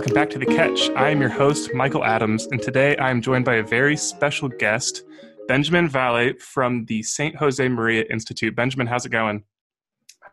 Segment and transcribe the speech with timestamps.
[0.00, 0.88] welcome back to The Catch.
[0.96, 4.48] I am your host, Michael Adams, and today I am joined by a very special
[4.48, 5.02] guest,
[5.46, 7.36] Benjamin Valle from the St.
[7.36, 8.56] Josemaria Institute.
[8.56, 9.44] Benjamin, how's it going?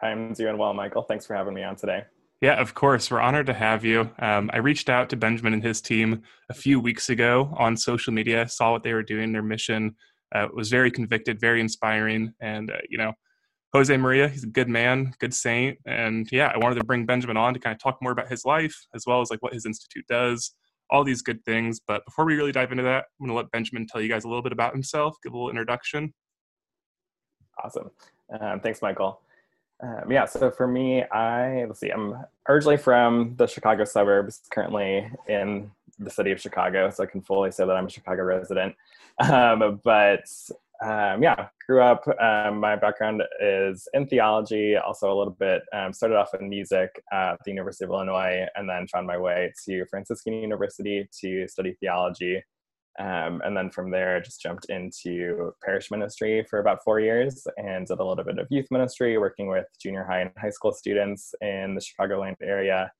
[0.01, 1.01] I'm doing well, Michael.
[1.01, 2.05] Thanks for having me on today.
[2.39, 3.11] Yeah, of course.
[3.11, 4.09] We're honored to have you.
[4.19, 8.13] Um, I reached out to Benjamin and his team a few weeks ago on social
[8.13, 9.97] media, saw what they were doing, their mission
[10.33, 12.33] uh, was very convicted, very inspiring.
[12.39, 13.11] And, uh, you know,
[13.75, 15.77] Josemaria, he's a good man, good saint.
[15.85, 18.45] And yeah, I wanted to bring Benjamin on to kind of talk more about his
[18.45, 20.53] life as well as like what his institute does,
[20.89, 21.79] all these good things.
[21.85, 24.23] But before we really dive into that, I'm going to let Benjamin tell you guys
[24.23, 26.13] a little bit about himself, give a little introduction.
[27.63, 27.91] Awesome.
[28.39, 29.19] Um, thanks, Michael.
[29.81, 32.15] Um, yeah, so for me, I let's see, I'm
[32.49, 37.51] originally from the Chicago suburbs, currently in the city of Chicago, so I can fully
[37.51, 38.75] say that I'm a Chicago resident.
[39.19, 40.29] Um, but
[40.83, 42.03] um, yeah, grew up.
[42.21, 45.63] Um, my background is in theology, also a little bit.
[45.73, 49.51] Um, started off in music at the University of Illinois, and then found my way
[49.65, 52.43] to Franciscan University to study theology.
[52.99, 57.85] Um, and then from there, just jumped into parish ministry for about four years and
[57.85, 61.33] did a little bit of youth ministry, working with junior high and high school students
[61.41, 62.91] in the Chicagoland area.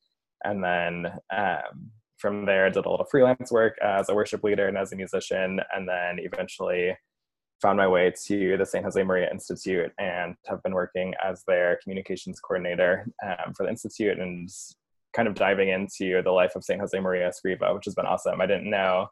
[0.44, 4.78] And then um, from there, did a little freelance work as a worship leader and
[4.78, 6.95] as a musician, and then eventually
[7.61, 8.86] found my way to the St.
[8.86, 14.49] Josemaria Institute and have been working as their communications coordinator um, for the Institute and
[15.14, 16.81] kind of diving into the life of St.
[16.81, 18.39] Josemaria Escriva, which has been awesome.
[18.41, 19.09] I didn't know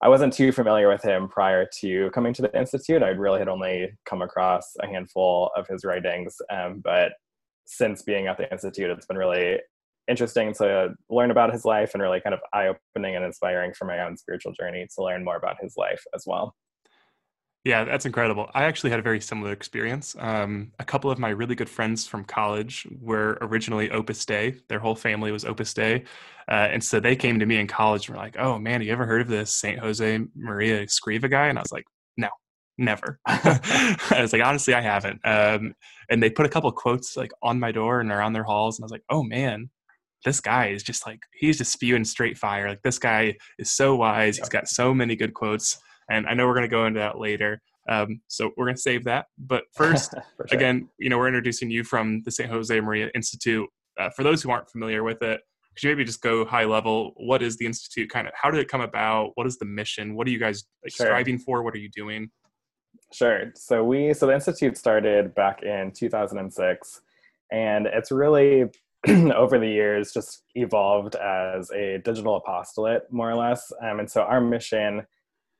[0.00, 3.02] I wasn't too familiar with him prior to coming to the institute.
[3.02, 7.12] I really had only come across a handful of his writings, um, but
[7.66, 9.58] since being at the institute, it's been really
[10.06, 14.00] interesting to learn about his life and really kind of eye-opening and inspiring for my
[14.00, 16.54] own spiritual journey to learn more about his life as well.
[17.68, 18.50] Yeah, that's incredible.
[18.54, 20.16] I actually had a very similar experience.
[20.18, 24.56] Um, a couple of my really good friends from college were originally Opus Dei.
[24.70, 26.04] Their whole family was Opus Dei.
[26.50, 28.90] Uh, and so they came to me in college and were like, oh man, you
[28.90, 29.78] ever heard of this St.
[29.78, 31.48] Jose Maria Escriva guy?
[31.48, 31.84] And I was like,
[32.16, 32.30] no,
[32.78, 33.20] never.
[33.26, 35.20] I was like, honestly, I haven't.
[35.26, 35.74] Um,
[36.08, 38.78] and they put a couple quotes like on my door and around their halls.
[38.78, 39.68] And I was like, oh man,
[40.24, 42.70] this guy is just like, he's just spewing straight fire.
[42.70, 44.38] Like this guy is so wise.
[44.38, 45.78] He's got so many good quotes
[46.10, 47.60] and I know we're going to go into that later.
[47.88, 49.26] Um, so we're going to save that.
[49.38, 50.46] But first, sure.
[50.50, 52.50] again, you know, we're introducing you from the St.
[52.50, 53.68] Josemaria Institute.
[53.98, 55.40] Uh, for those who aren't familiar with it,
[55.74, 57.12] could you maybe just go high level?
[57.16, 58.10] What is the institute?
[58.10, 59.32] Kind of, how did it come about?
[59.34, 60.14] What is the mission?
[60.14, 61.06] What are you guys like, sure.
[61.06, 61.62] striving for?
[61.62, 62.30] What are you doing?
[63.12, 63.52] Sure.
[63.54, 67.00] So we, so the institute started back in 2006,
[67.52, 68.64] and it's really
[69.08, 73.72] over the years just evolved as a digital apostolate, more or less.
[73.82, 75.06] Um, and so our mission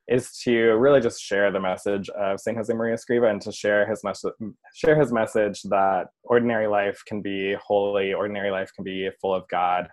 [0.09, 4.03] is to really just share the message of Saint Josemaria Escriva and to share his
[4.03, 4.33] message
[4.75, 9.47] share his message that ordinary life can be holy, ordinary life can be full of
[9.49, 9.89] God,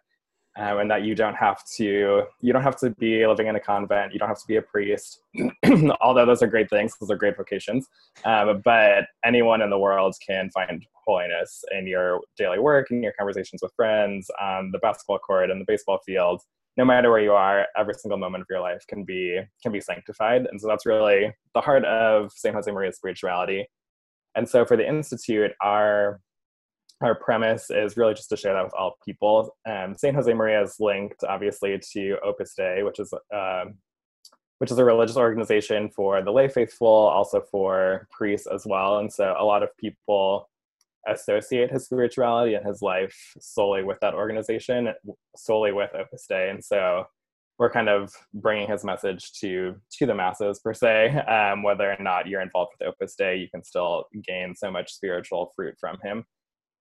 [0.58, 3.60] um, and that you don't have to you don't have to be living in a
[3.60, 5.20] convent, you don't have to be a priest.
[6.02, 7.88] Although those are great things, those are great vocations,
[8.24, 13.14] um, but anyone in the world can find holiness in your daily work, in your
[13.18, 16.42] conversations with friends, on the basketball court, and the baseball field
[16.78, 19.82] no matter where you are, every single moment of your life can be can be
[19.82, 20.48] sanctified.
[20.50, 22.56] And so that's really the heart of St.
[22.56, 23.68] Josemaria's spirituality.
[24.36, 26.20] And so for the Institute, our
[27.02, 29.56] our premise is really just to share that with all people.
[29.68, 30.16] Um, St.
[30.16, 33.66] Josemaria is linked, obviously, to Opus Dei, which is uh,
[34.60, 39.00] which is a religious organization for the lay faithful, also for priests as well.
[39.00, 40.50] And so a lot of people
[41.08, 44.90] associate his spirituality and his life solely with that organization,
[45.36, 46.50] solely with Opus Dei.
[46.50, 47.06] And so
[47.58, 51.16] we're kind of bringing his message to to the masses per se.
[51.20, 54.94] Um, whether or not you're involved with Opus Dei, you can still gain so much
[54.94, 56.26] spiritual fruit from him.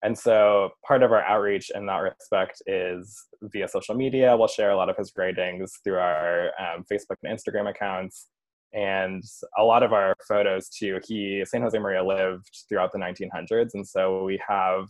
[0.03, 4.37] And so part of our outreach in that respect is via social media.
[4.37, 8.27] We'll share a lot of his writings through our um, Facebook and Instagram accounts
[8.75, 9.23] and
[9.57, 11.65] a lot of our photos too he St.
[11.65, 14.87] josemaria lived throughout the 1900s and so we have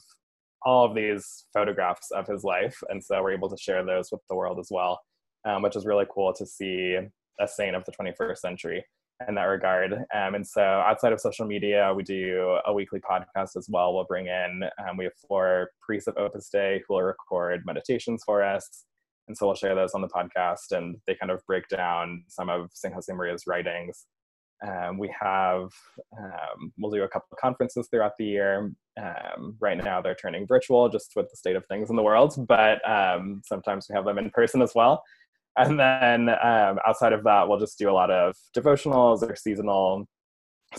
[0.62, 4.22] all of these photographs of his life and so we're able to share those with
[4.28, 5.00] the world as well
[5.44, 6.98] um, which is really cool to see
[7.40, 8.84] a saint of the 21st century
[9.28, 13.56] in that regard um, and so outside of social media we do a weekly podcast
[13.56, 17.02] as well we'll bring in um, we have four priests of opus dei who will
[17.02, 18.86] record meditations for us
[19.28, 22.48] and so we'll share those on the podcast and they kind of break down some
[22.48, 24.06] of st josemaria's writings.
[24.66, 25.70] Um, we have
[26.18, 28.72] um, we'll do a couple conferences throughout the year.
[29.00, 32.34] Um, right now they're turning virtual just with the state of things in the world
[32.46, 35.02] but um, sometimes we have them in person as well.
[35.56, 40.06] And then um, outside of that we'll just do a lot of devotionals or seasonal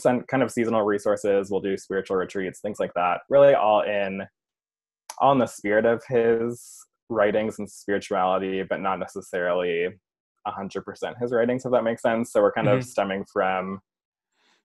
[0.03, 1.49] kind of seasonal resources.
[1.49, 4.21] We'll do spiritual retreats things like that really all in
[5.19, 9.87] all in the spirit of his writings and spirituality, but not necessarily
[10.47, 12.31] 100% his writings, if that makes sense.
[12.31, 12.77] So we're kind mm-hmm.
[12.77, 13.79] of stemming from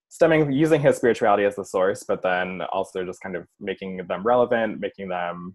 [0.09, 4.23] stemming using his spirituality as the source, but then also just kind of making them
[4.23, 5.53] relevant, making them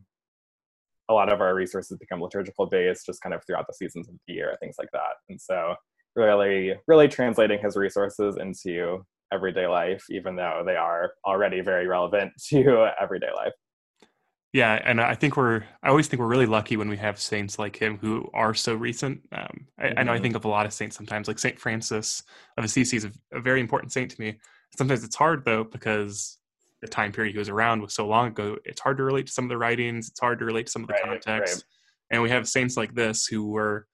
[1.09, 4.15] a lot of our resources become liturgical based just kind of throughout the seasons of
[4.27, 5.15] the year, things like that.
[5.29, 5.75] And so
[6.17, 12.33] really, really translating his resources into everyday life, even though they are already very relevant
[12.49, 13.53] to everyday life.
[14.57, 15.65] Yeah, and I think we're.
[15.83, 18.75] I always think we're really lucky when we have saints like him who are so
[18.75, 19.21] recent.
[19.31, 19.99] Um, I, mm-hmm.
[19.99, 20.23] I, know I mm-hmm.
[20.23, 22.23] think of a lot of saints sometimes, like Saint Francis
[22.57, 24.39] of Assisi is a, a, very important saint to me.
[24.79, 26.39] Sometimes it's hard though because
[26.81, 28.57] the time period he was around was so long ago.
[28.65, 30.09] It's hard to relate to some of the writings.
[30.09, 31.57] It's hard to relate to some of the right, context.
[31.57, 31.63] Right.
[32.13, 33.87] And we have saints like this who were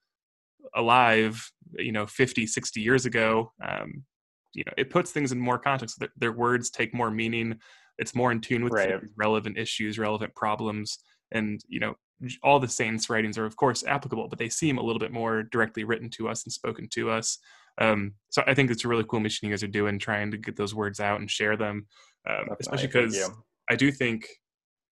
[0.73, 3.51] alive, you know, 50, 60 years ago.
[3.61, 4.05] Um,
[4.53, 5.99] you know, it puts things in more context.
[5.99, 7.59] Their, their words take more meaning
[7.97, 8.99] it's more in tune with right.
[9.15, 10.99] relevant issues relevant problems
[11.31, 11.95] and you know
[12.41, 15.43] all the saints writings are of course applicable but they seem a little bit more
[15.43, 17.37] directly written to us and spoken to us.
[17.79, 20.37] Um, so i think it's a really cool mission you guys are doing trying to
[20.37, 21.87] get those words out and share them
[22.29, 23.31] um, especially because
[23.67, 24.27] i do think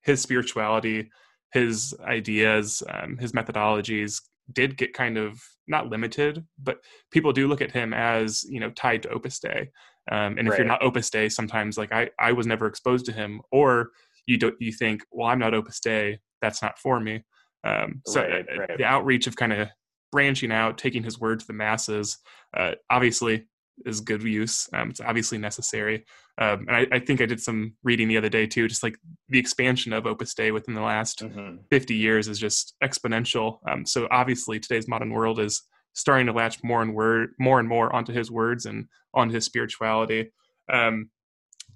[0.01, 1.11] his spirituality
[1.53, 4.19] his ideas um, his methodologies
[4.51, 6.79] did get kind of not limited but
[7.11, 9.69] people do look at him as you know tied to opus dei
[10.09, 10.59] um, and if right.
[10.59, 13.91] you're not Opus Dei, sometimes like I, I was never exposed to him, or
[14.25, 17.23] you don't you think, well, I'm not Opus Dei, that's not for me.
[17.63, 18.77] Um, so right, uh, right.
[18.77, 19.67] the outreach of kind of
[20.11, 22.17] branching out, taking his word to the masses,
[22.55, 23.45] uh, obviously
[23.85, 24.67] is good use.
[24.73, 26.05] Um, it's obviously necessary.
[26.37, 28.97] Um, and I, I, think I did some reading the other day too, just like
[29.29, 31.57] the expansion of Opus Dei within the last mm-hmm.
[31.69, 33.59] 50 years is just exponential.
[33.67, 35.61] Um, so obviously today's modern world is
[35.93, 39.45] starting to latch more and word more and more onto his words and on his
[39.45, 40.31] spirituality.
[40.71, 41.09] Um,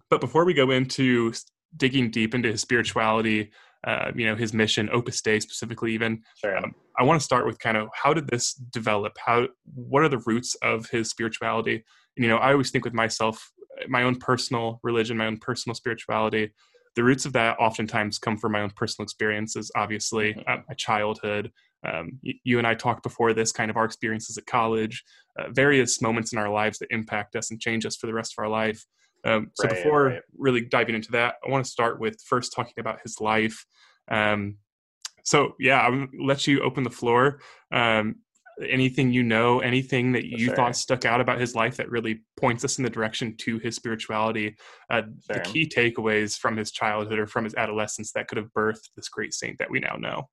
[0.09, 1.33] but before we go into
[1.77, 3.51] digging deep into his spirituality,
[3.85, 6.57] uh, you know, his mission, Opus Dei specifically, even, sure.
[6.57, 9.13] um, I want to start with kind of how did this develop?
[9.23, 11.83] How what are the roots of his spirituality?
[12.15, 13.51] And, you know, I always think with myself,
[13.87, 16.51] my own personal religion, my own personal spirituality.
[16.95, 19.71] The roots of that oftentimes come from my own personal experiences.
[19.75, 20.49] Obviously, mm-hmm.
[20.49, 21.51] uh, my childhood,
[21.85, 25.03] um, you and I talked before this kind of our experiences at college,
[25.37, 28.33] uh, various moments in our lives that impact us and change us for the rest
[28.37, 28.85] of our life.
[29.25, 30.21] Um, so right, before right.
[30.37, 33.65] really diving into that, I want to start with first talking about his life.
[34.09, 34.57] Um,
[35.23, 37.39] so yeah, I'll let you open the floor.
[37.71, 38.17] Um,
[38.63, 40.55] anything you know, anything that you sure.
[40.55, 43.75] thought stuck out about his life that really points us in the direction to his
[43.75, 44.55] spirituality,
[44.89, 45.11] uh, sure.
[45.29, 49.09] the key takeaways from his childhood or from his adolescence that could have birthed this
[49.09, 50.29] great saint that we now know.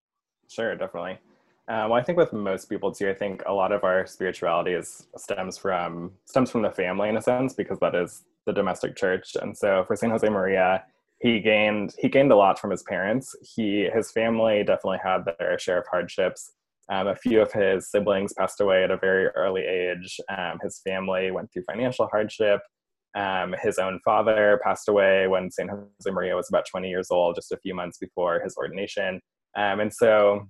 [0.48, 1.18] Sure, definitely.
[1.68, 4.72] Uh, well, I think with most people too, I think a lot of our spirituality
[4.72, 8.96] is stems from stems from the family in a sense because that is the domestic
[8.96, 9.36] church.
[9.40, 10.82] And so for Saint Josemaria,
[11.20, 13.36] he gained he gained a lot from his parents.
[13.42, 16.50] He his family definitely had their share of hardships.
[16.90, 20.18] Um, a few of his siblings passed away at a very early age.
[20.36, 22.60] Um, his family went through financial hardship.
[23.14, 27.52] Um, his own father passed away when Saint Josemaria was about 20 years old, just
[27.52, 29.20] a few months before his ordination.
[29.56, 30.48] Um, and so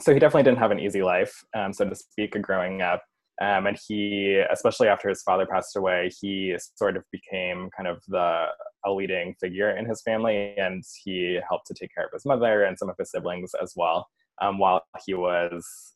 [0.00, 3.02] so he definitely didn't have an easy life, um, so to speak, growing up.
[3.40, 8.02] Um, and he, especially after his father passed away, he sort of became kind of
[8.08, 8.46] the
[8.86, 12.64] a leading figure in his family, and he helped to take care of his mother
[12.64, 14.06] and some of his siblings as well,
[14.40, 15.94] um, while he was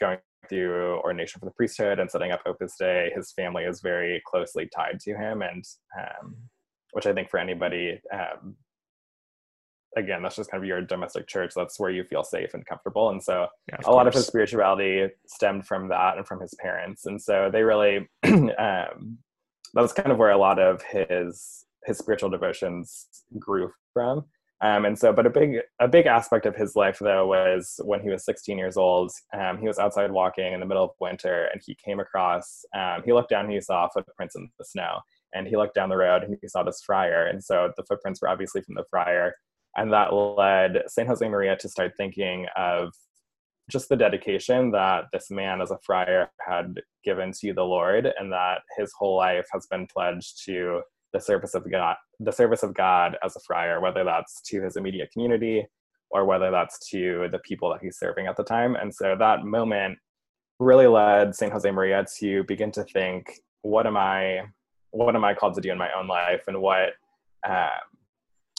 [0.00, 3.10] going through ordination for the priesthood and setting up Opus Dei.
[3.14, 5.64] His family is very closely tied to him, and
[5.98, 6.36] um,
[6.92, 8.56] which I think for anybody um,
[9.96, 11.52] again, that's just kind of your domestic church.
[11.54, 13.10] That's where you feel safe and comfortable.
[13.10, 13.94] And so yeah, a course.
[13.94, 17.06] lot of his spirituality stemmed from that and from his parents.
[17.06, 19.18] And so they really, um,
[19.74, 23.06] that was kind of where a lot of his, his spiritual devotions
[23.38, 24.24] grew from.
[24.62, 28.00] Um, and so, but a big, a big aspect of his life though was when
[28.00, 31.48] he was 16 years old, um, he was outside walking in the middle of winter
[31.52, 35.00] and he came across, um, he looked down and he saw footprints in the snow
[35.34, 37.26] and he looked down the road and he saw this friar.
[37.26, 39.34] And so the footprints were obviously from the friar
[39.76, 42.92] and that led Saint Josemaria to start thinking of
[43.70, 48.32] just the dedication that this man as a friar had given to the Lord, and
[48.32, 52.74] that his whole life has been pledged to the service of God, the service of
[52.74, 55.66] God as a friar, whether that's to his immediate community
[56.10, 58.74] or whether that's to the people that he's serving at the time.
[58.74, 59.98] And so that moment
[60.58, 64.42] really led Saint Josemaria to begin to think, what am I,
[64.90, 66.90] what am I called to do in my own life, and what
[67.48, 67.68] um,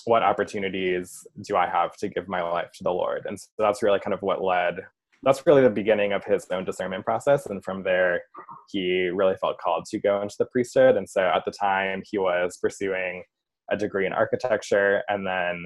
[0.06, 3.26] what opportunities do I have to give my life to the Lord?
[3.26, 4.76] And so that's really kind of what led,
[5.24, 7.46] that's really the beginning of his own discernment process.
[7.46, 8.22] And from there,
[8.70, 10.98] he really felt called to go into the priesthood.
[10.98, 13.24] And so at the time, he was pursuing
[13.72, 15.02] a degree in architecture.
[15.08, 15.66] And then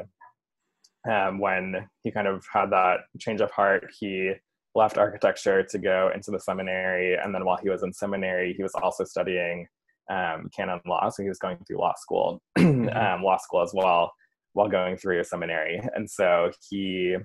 [1.12, 4.34] um, when he kind of had that change of heart, he
[4.76, 7.16] left architecture to go into the seminary.
[7.16, 9.68] And then while he was in seminary, he was also studying
[10.10, 11.10] um, canon law.
[11.10, 12.96] So he was going through law school, mm-hmm.
[12.96, 14.12] um, law school as well,
[14.58, 15.80] while going through a seminary.
[15.94, 17.16] And so he,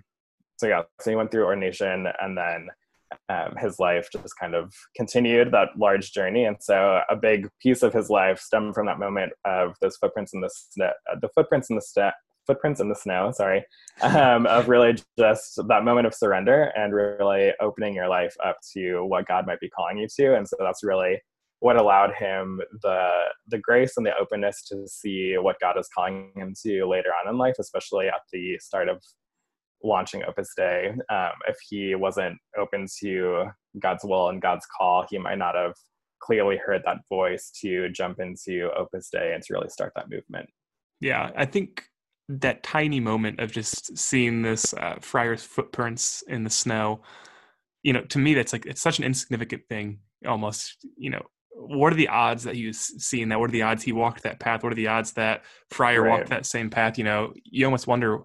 [0.58, 2.68] so yeah, so he went through ordination and then
[3.30, 6.44] um, his life just kind of continued that large journey.
[6.44, 10.34] And so a big piece of his life stemmed from that moment of those footprints
[10.34, 12.12] in the snow, uh, the footprints in the
[12.46, 13.64] footprints in the snow, sorry,
[14.02, 19.04] um, of really just that moment of surrender and really opening your life up to
[19.04, 20.36] what God might be calling you to.
[20.36, 21.18] And so that's really
[21.62, 23.08] what allowed him the
[23.46, 27.32] the grace and the openness to see what God is calling him to later on
[27.32, 29.00] in life, especially at the start of
[29.84, 30.88] launching Opus Dei.
[31.08, 33.44] Um, if he wasn't open to
[33.78, 35.74] God's will and God's call, he might not have
[36.20, 40.48] clearly heard that voice to jump into Opus Dei and to really start that movement.
[41.00, 41.84] Yeah, I think
[42.28, 47.02] that tiny moment of just seeing this uh, friar's footprints in the snow,
[47.84, 51.22] you know, to me, that's like, it's such an insignificant thing almost, you know,
[51.68, 53.38] what are the odds that he was seeing that?
[53.38, 54.62] What are the odds he walked that path?
[54.62, 56.10] What are the odds that Friar right.
[56.10, 56.98] walked that same path?
[56.98, 58.20] You know, you almost wonder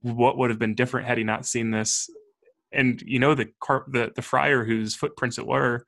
[0.00, 2.10] what would have been different had he not seen this.
[2.72, 5.86] And you know, the car, the the friar whose footprints it were,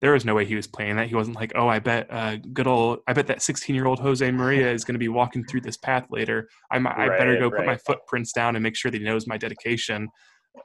[0.00, 1.08] there was no way he was playing that.
[1.08, 3.98] He wasn't like, oh, I bet uh, good old, I bet that 16 year old
[3.98, 6.48] Josemaria is going to be walking through this path later.
[6.70, 7.58] I, I right, better go right.
[7.58, 10.08] put my footprints down and make sure that he knows my dedication.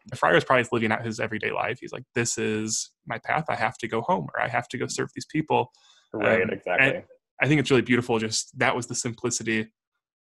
[0.08, 1.80] The friar was probably living out his everyday life.
[1.80, 3.46] He's like, this is my path.
[3.50, 5.72] I have to go home or I have to go serve these people.
[6.14, 7.04] Right, um, exactly.
[7.42, 8.20] I think it's really beautiful.
[8.20, 9.72] Just that was the simplicity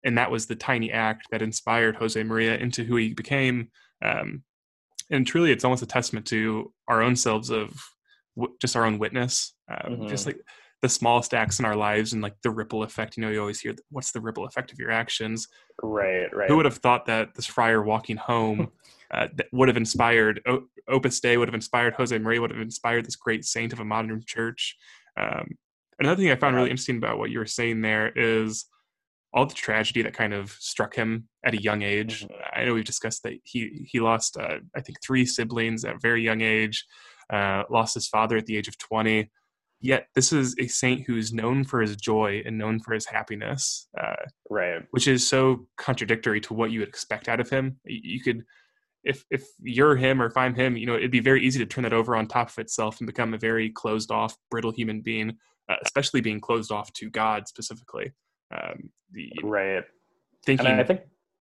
[0.04, 3.70] and that was the tiny act that inspired Josemaria into who he became.
[4.04, 4.44] Um,
[5.10, 7.74] and truly, it's almost a testament to our own selves of
[8.36, 10.08] w- just our own witness, um, mm-hmm.
[10.08, 10.38] just like
[10.86, 13.18] the smallest acts in our lives and like the ripple effect.
[13.18, 15.48] You know, you always hear, "What's the ripple effect of your actions?"
[15.82, 16.48] Right, right.
[16.48, 18.72] Who would have thought that this friar walking home
[19.12, 23.16] uh, would have inspired o- Opus Dei, would have inspired Josemaria, would have inspired this
[23.16, 24.78] great saint of a modern church.
[25.20, 25.48] Um,
[26.00, 28.66] another thing I found really interesting about what you were saying there is
[29.34, 32.26] all the tragedy that kind of struck him at a young age.
[32.26, 32.60] Mm-hmm.
[32.60, 36.00] I know we've discussed that he he lost uh, I think three siblings at a
[36.00, 36.86] very young age,
[37.34, 39.32] uh, lost his father at the age of twenty.
[39.82, 43.88] Yet this is a saint who's known for his joy and known for his happiness,
[44.00, 44.16] uh,
[44.50, 44.82] right?
[44.92, 47.78] Which is so contradictory to what you would expect out of him.
[47.86, 48.44] You could,
[49.04, 51.66] if if you're him or if I'm him, you know, it'd be very easy to
[51.66, 55.02] turn that over on top of itself and become a very closed off, brittle human
[55.02, 55.38] being,
[55.70, 58.14] uh, especially being closed off to God specifically
[58.52, 59.84] um, the right
[60.46, 60.68] thinking.
[60.68, 61.02] And I think.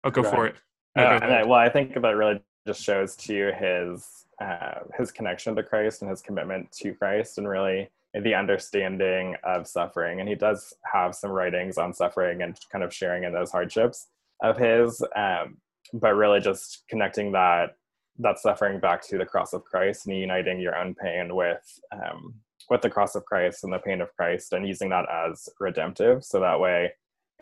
[0.03, 0.55] Oh, go, for it.
[0.95, 5.11] No, uh, go I, well, I think that really just shows to his uh, his
[5.11, 7.89] connection to Christ and his commitment to Christ, and really
[8.23, 10.19] the understanding of suffering.
[10.19, 14.07] And he does have some writings on suffering and kind of sharing in those hardships
[14.43, 15.57] of his, um,
[15.93, 17.75] but really just connecting that
[18.19, 22.33] that suffering back to the cross of Christ and uniting your own pain with um,
[22.69, 26.23] with the cross of Christ and the pain of Christ and using that as redemptive.
[26.23, 26.91] So that way,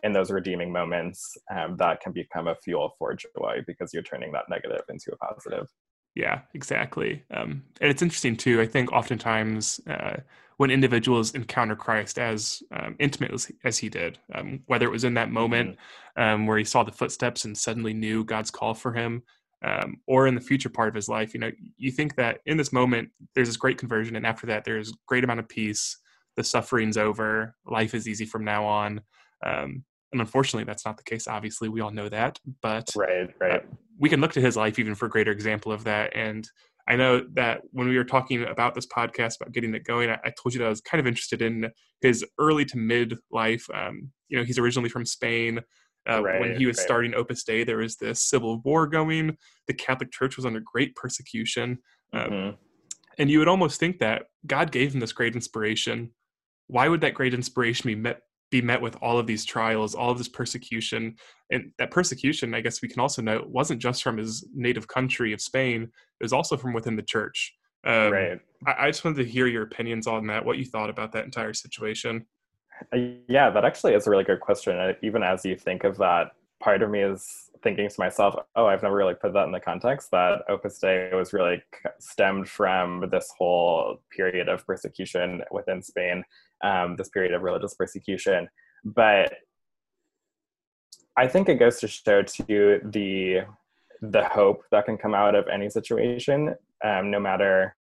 [0.02, 4.32] in those redeeming moments, um, that can become a fuel for joy because you're turning
[4.32, 5.68] that negative into a positive.
[6.14, 7.24] Yeah, exactly.
[7.32, 8.60] Um, and it's interesting too.
[8.60, 10.18] I think oftentimes uh,
[10.58, 15.04] when individuals encounter Christ as um, intimate as, as, he did, um, whether it was
[15.04, 15.80] in that moment mm-hmm.
[16.16, 19.24] Um, where he saw the footsteps and suddenly knew God's call for him,
[19.64, 22.56] um, or in the future part of his life you know you think that in
[22.56, 25.98] this moment there's this great conversion and after that there's great amount of peace
[26.36, 29.00] the suffering's over life is easy from now on
[29.44, 29.82] um,
[30.14, 33.66] and unfortunately that's not the case obviously we all know that but right right uh,
[33.98, 36.48] we can look to his life even for a greater example of that and
[36.88, 40.18] i know that when we were talking about this podcast about getting it going i,
[40.24, 43.66] I told you that i was kind of interested in his early to mid life
[43.74, 45.60] um, you know he's originally from spain
[46.08, 46.84] uh, right, when he was right.
[46.84, 49.38] starting Opus Dei, there was this civil war going.
[49.68, 51.78] The Catholic Church was under great persecution.
[52.12, 52.56] Um, mm-hmm.
[53.18, 56.10] And you would almost think that God gave him this great inspiration.
[56.66, 58.20] Why would that great inspiration be met,
[58.54, 61.16] be met with all of these trials, all of this persecution?
[61.50, 65.32] And that persecution, I guess we can also note, wasn't just from his native country
[65.32, 67.52] of Spain, it was also from within the church.
[67.84, 68.40] Um, right.
[68.66, 71.24] I, I just wanted to hear your opinions on that, what you thought about that
[71.24, 72.26] entire situation.
[72.92, 74.94] Uh, yeah, that actually is a really good question.
[75.02, 76.30] Even as you think of that,
[76.60, 79.60] part of me is thinking to myself, oh, I've never really put that in the
[79.60, 81.62] context that Opus Dei was really
[81.98, 86.24] stemmed from this whole period of persecution within Spain,
[86.62, 88.48] um, this period of religious persecution.
[88.84, 89.34] But
[91.16, 93.42] I think it goes to show to the
[94.02, 97.74] the hope that can come out of any situation, um, no matter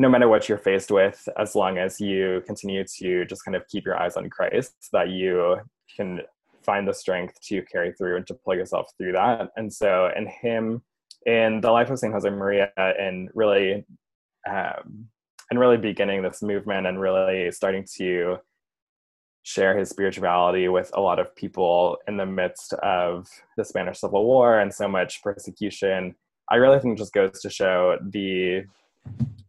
[0.00, 3.66] no matter what you're faced with, as long as you continue to just kind of
[3.66, 5.56] keep your eyes on Christ, that you
[5.96, 6.20] can
[6.68, 9.48] find the strength to carry through and to pull yourself through that.
[9.56, 10.82] And so, in him,
[11.24, 13.86] in the life of Saint Josemaria, and really,
[14.46, 15.08] um,
[15.50, 18.36] and really beginning this movement and really starting to
[19.44, 24.26] share his spirituality with a lot of people in the midst of the Spanish Civil
[24.26, 26.14] War and so much persecution.
[26.50, 28.64] I really think just goes to show the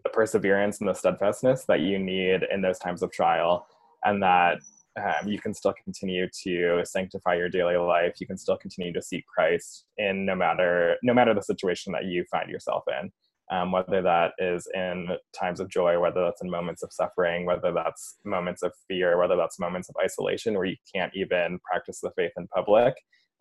[0.04, 3.68] the perseverance and the steadfastness that you need in those times of trial,
[4.06, 4.60] and that
[4.98, 8.16] um, you can still continue to sanctify your daily life.
[8.20, 12.06] You can still continue to seek Christ in no matter no matter the situation that
[12.06, 13.12] you find yourself in
[13.52, 17.72] um, whether that is in times of joy, whether that's in moments of suffering, whether
[17.72, 22.12] that's moments of fear, whether that's moments of isolation where you can't even practice the
[22.16, 22.94] faith in public,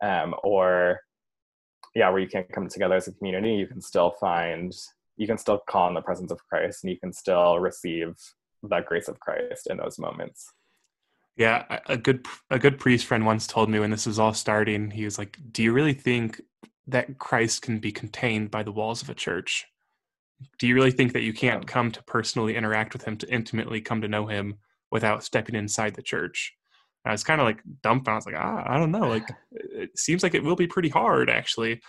[0.03, 1.01] um, or
[1.95, 4.73] yeah, where you can't come together as a community, you can still find,
[5.17, 8.15] you can still call on the presence of Christ and you can still receive
[8.63, 10.53] that grace of Christ in those moments.
[11.39, 14.91] Yeah, a good a good priest friend once told me when this was all starting,
[14.91, 16.41] he was like, "Do you really think
[16.89, 19.67] that Christ can be contained by the walls of a church?"
[20.59, 23.81] do you really think that you can't come to personally interact with him to intimately
[23.81, 24.55] come to know him
[24.91, 26.55] without stepping inside the church?
[27.05, 29.09] And i was kind of like dumped i was like ah, i don't know.
[29.09, 31.81] Like it seems like it will be pretty hard actually.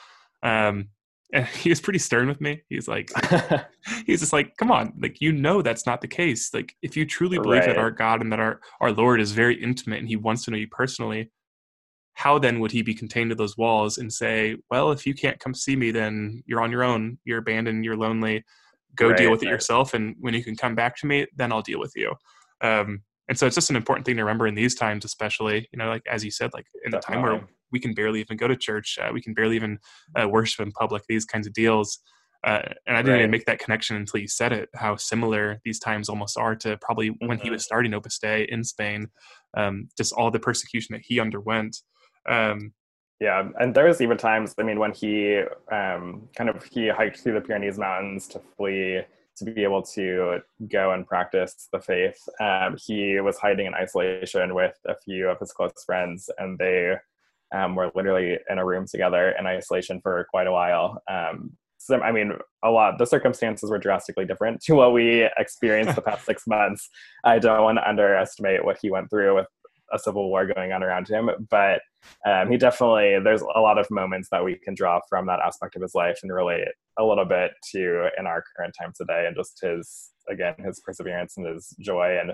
[0.44, 0.90] Um
[1.34, 2.62] and he was pretty stern with me.
[2.70, 3.12] He's like
[4.06, 6.54] he's just like come on like you know that's not the case.
[6.54, 7.68] Like if you truly believe right.
[7.68, 10.52] that our god and that our our lord is very intimate and he wants to
[10.52, 11.32] know you personally
[12.20, 15.40] how then would he be contained to those walls and say, well, if you can't
[15.40, 18.44] come see me, then you're on your own, you're abandoned, you're lonely,
[18.94, 19.94] go right, deal with it yourself.
[19.94, 22.14] And when you can come back to me, then I'll deal with you.
[22.60, 25.80] Um, and so it's just an important thing to remember in these times, especially, you
[25.80, 28.48] know, like, as you said, like in the time where we can barely even go
[28.48, 29.80] to church, uh, we can barely even
[30.20, 32.00] uh, worship in public, these kinds of deals.
[32.46, 33.20] Uh, and I didn't right.
[33.20, 36.78] even make that connection until you said it, how similar these times almost are to
[36.82, 37.28] probably mm-hmm.
[37.28, 37.54] when he mm-hmm.
[37.54, 39.08] was starting Opus Dei in Spain,
[39.58, 41.76] um, just all the persecution that he underwent.
[42.30, 42.74] Um,
[43.20, 44.56] yeah, and there was even times.
[44.58, 49.02] I mean, when he um, kind of he hiked through the Pyrenees Mountains to flee
[49.36, 52.18] to be able to go and practice the faith.
[52.40, 56.96] Um, he was hiding in isolation with a few of his close friends, and they
[57.56, 61.02] um, were literally in a room together in isolation for quite a while.
[61.10, 62.34] Um, so, I mean,
[62.64, 62.98] a lot.
[62.98, 66.90] The circumstances were drastically different to what we experienced the past six months.
[67.24, 69.48] I don't want to underestimate what he went through with
[69.92, 71.30] a civil war going on around him.
[71.50, 71.82] But
[72.26, 75.76] um, he definitely, there's a lot of moments that we can draw from that aspect
[75.76, 79.36] of his life and relate a little bit to in our current time today and
[79.36, 82.34] just his, again, his perseverance and his joy and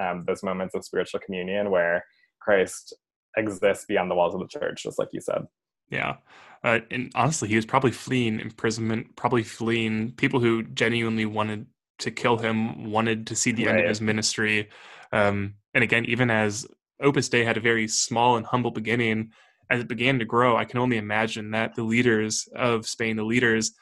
[0.00, 2.04] um, those moments of spiritual communion where
[2.40, 2.94] Christ
[3.36, 5.46] exists beyond the walls of the church, just like you said.
[5.90, 6.16] Yeah.
[6.64, 11.66] Uh, and honestly, he was probably fleeing imprisonment, probably fleeing people who genuinely wanted
[11.98, 13.72] to kill him, wanted to see the right.
[13.72, 14.70] end of his ministry.
[15.12, 16.66] Um, and again, even as
[17.02, 19.32] Opus Dei had a very small and humble beginning.
[19.70, 23.24] As it began to grow, I can only imagine that the leaders of Spain, the
[23.24, 23.72] leaders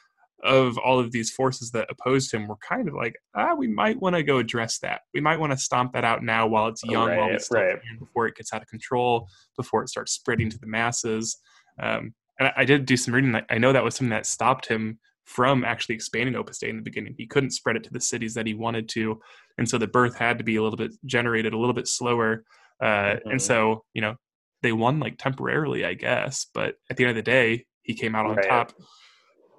[0.43, 3.99] of all of these forces that opposed him, were kind of like, ah, we might
[4.01, 5.01] want to go address that.
[5.13, 7.77] We might want to stomp that out now while it's young, right, while it's right.
[7.99, 9.27] before it gets out of control,
[9.57, 11.37] before it starts spreading to the masses.
[11.81, 13.39] Um, and I, I did do some reading.
[13.49, 16.81] I know that was something that stopped him from actually expanding Opus Dei in the
[16.81, 17.15] beginning.
[17.17, 19.19] He couldn't spread it to the cities that he wanted to,
[19.57, 22.43] and so the birth had to be a little bit generated a little bit slower
[22.81, 23.29] uh, mm-hmm.
[23.29, 24.15] And so, you know,
[24.63, 26.47] they won like temporarily, I guess.
[26.53, 28.47] But at the end of the day, he came out on right.
[28.47, 28.73] top,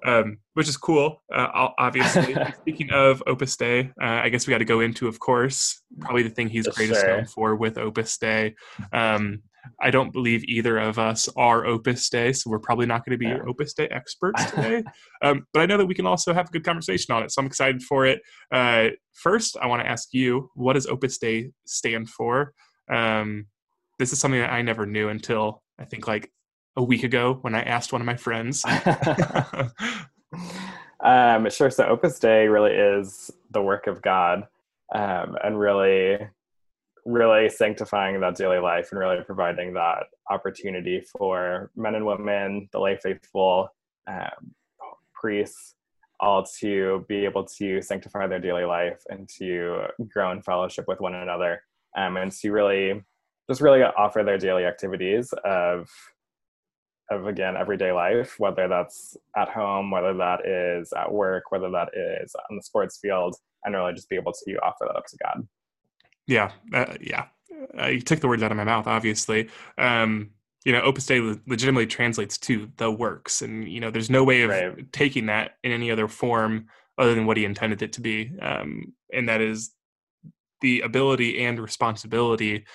[0.05, 2.35] um, which is cool, uh, obviously.
[2.61, 6.23] Speaking of Opus Dei, uh, I guess we got to go into, of course, probably
[6.23, 8.55] the thing he's greatest known for with Opus Dei.
[8.91, 9.41] Um,
[9.81, 13.17] I don't believe either of us are Opus Dei, so we're probably not going to
[13.17, 13.39] be yeah.
[13.47, 14.83] Opus Dei experts today.
[15.21, 17.41] um, but I know that we can also have a good conversation on it, so
[17.41, 18.21] I'm excited for it.
[18.51, 22.53] Uh, first, I want to ask you, what does Opus Dei stand for?
[22.91, 23.45] Um,
[23.99, 26.31] this is something that I never knew until I think like
[26.75, 28.63] a week ago when I asked one of my friends.
[31.03, 31.69] um, sure.
[31.69, 34.47] So Opus Dei really is the work of God,
[34.93, 36.17] um, and really,
[37.05, 42.79] really sanctifying that daily life and really providing that opportunity for men and women, the
[42.79, 43.69] lay faithful,
[44.07, 44.53] um,
[45.13, 45.75] priests,
[46.19, 51.01] all to be able to sanctify their daily life and to grow in fellowship with
[51.01, 51.61] one another
[51.97, 53.03] um, and to really
[53.49, 55.89] just really offer their daily activities of
[57.11, 61.89] of again everyday life whether that's at home whether that is at work whether that
[61.95, 65.17] is on the sports field and really just be able to offer that up to
[65.17, 65.47] god
[66.27, 67.25] yeah uh, yeah
[67.79, 70.29] uh, you took the words out of my mouth obviously um
[70.65, 74.43] you know opus dei legitimately translates to the works and you know there's no way
[74.43, 74.91] of right.
[74.93, 78.93] taking that in any other form other than what he intended it to be um
[79.11, 79.73] and that is
[80.61, 82.65] the ability and responsibility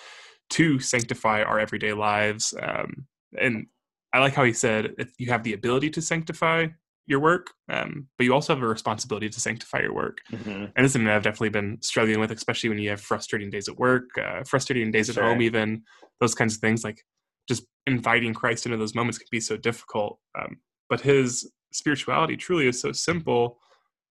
[0.50, 2.54] to sanctify our everyday lives.
[2.60, 3.06] Um,
[3.40, 3.66] and
[4.12, 6.68] I like how he said you have the ability to sanctify
[7.08, 10.18] your work, um, but you also have a responsibility to sanctify your work.
[10.30, 10.50] Mm-hmm.
[10.50, 13.66] And this is something I've definitely been struggling with, especially when you have frustrating days
[13.66, 15.24] at work, uh, frustrating days sure.
[15.24, 15.82] at home, even
[16.20, 16.84] those kinds of things.
[16.84, 17.02] Like
[17.48, 20.18] just inviting Christ into those moments can be so difficult.
[20.38, 20.58] Um,
[20.90, 23.58] but his spirituality truly is so simple,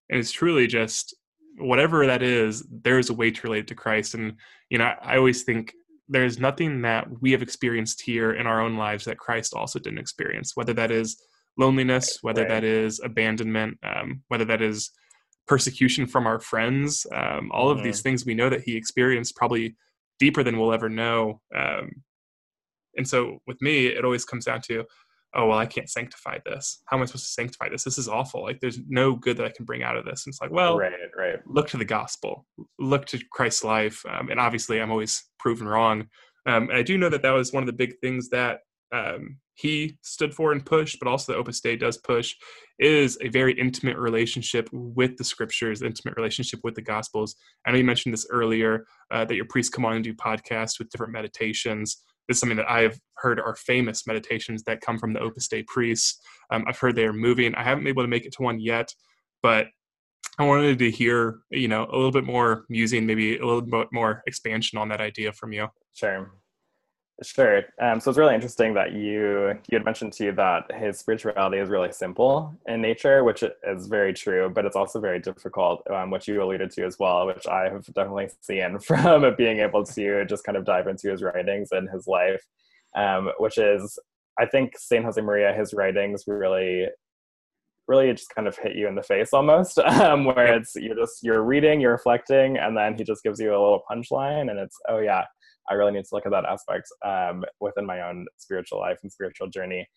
[0.10, 1.16] and it's truly just
[1.60, 2.66] whatever that is.
[2.72, 4.34] There is a way to relate to Christ, and
[4.72, 5.74] you know, I, I always think
[6.10, 10.00] there's nothing that we have experienced here in our own lives that Christ also didn't
[10.00, 11.22] experience, whether that is
[11.58, 12.50] loneliness, whether right.
[12.50, 14.92] that is abandonment, um, whether that is
[15.48, 17.80] persecution from our friends, um, all mm-hmm.
[17.80, 18.04] of these mm-hmm.
[18.04, 19.76] things we know that he experienced probably
[20.20, 21.42] deeper than we'll ever know.
[21.56, 22.04] Um,
[22.96, 24.86] and so with me, it always comes down to,
[25.38, 26.82] oh, well, I can't sanctify this.
[26.88, 27.84] How am I supposed to sanctify this?
[27.84, 28.42] This is awful.
[28.42, 30.26] Like, there's no good that I can bring out of this.
[30.26, 31.40] And it's like, well, right, right.
[31.46, 32.46] look to the gospel,
[32.80, 34.04] look to Christ's life.
[34.10, 36.08] Um, and obviously, I'm always proven wrong.
[36.48, 39.38] Um, and I do know that that was one of the big things that um,
[39.54, 42.34] he stood for and pushed, but also the Opus Dei does push,
[42.80, 47.36] is a very intimate relationship with the scriptures, intimate relationship with the Gospels.
[47.66, 50.80] I know you mentioned this earlier uh, that your priests come on and do podcasts
[50.80, 52.04] with different meditations.
[52.30, 55.64] Is something that I have heard are famous meditations that come from the Opus Dei
[55.64, 56.20] priests.
[56.52, 57.56] Um, I've heard they are moving.
[57.56, 58.94] I haven't been able to make it to one yet,
[59.42, 59.68] but
[60.40, 63.88] I wanted to hear, you know, a little bit more musing, maybe a little bit
[63.92, 65.68] more expansion on that idea from you.
[65.94, 66.32] Sure.
[67.24, 67.64] Sure.
[67.82, 71.58] Um, so it's really interesting that you you had mentioned to you that his spirituality
[71.58, 76.12] is really simple in nature, which is very true, but it's also very difficult, um,
[76.12, 80.26] which you alluded to as well, which I have definitely seen from being able to
[80.26, 82.44] just kind of dive into his writings and his life,
[82.96, 83.98] um, which is,
[84.40, 86.88] I think, Saint Josemaria, his writings really
[87.88, 91.24] really just kind of hit you in the face almost um, where it's you're just
[91.24, 94.78] you're reading you're reflecting and then he just gives you a little punchline and it's
[94.90, 95.24] oh yeah
[95.70, 99.12] I really need to look at that aspect um, within my own spiritual life and
[99.12, 99.88] spiritual journey.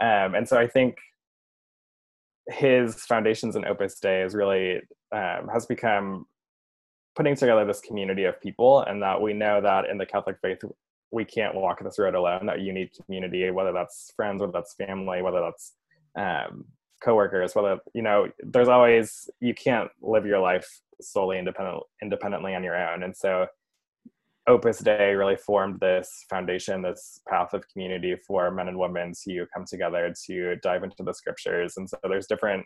[0.00, 0.96] Um, and so I think
[2.48, 4.80] his foundations in Opus Dei is really
[5.12, 6.26] um, has become
[7.16, 10.58] putting together this community of people, and that we know that in the Catholic faith
[11.10, 12.46] we can't walk this road alone.
[12.46, 15.74] That you need community, whether that's friends, whether that's family, whether that's
[16.16, 16.64] um,
[17.02, 18.28] coworkers, whether you know.
[18.40, 20.66] There's always you can't live your life
[21.00, 23.46] solely independent independently on your own, and so
[24.48, 29.46] Opus Dei really formed this foundation, this path of community for men and women to
[29.54, 31.76] come together to dive into the scriptures.
[31.76, 32.64] And so there's different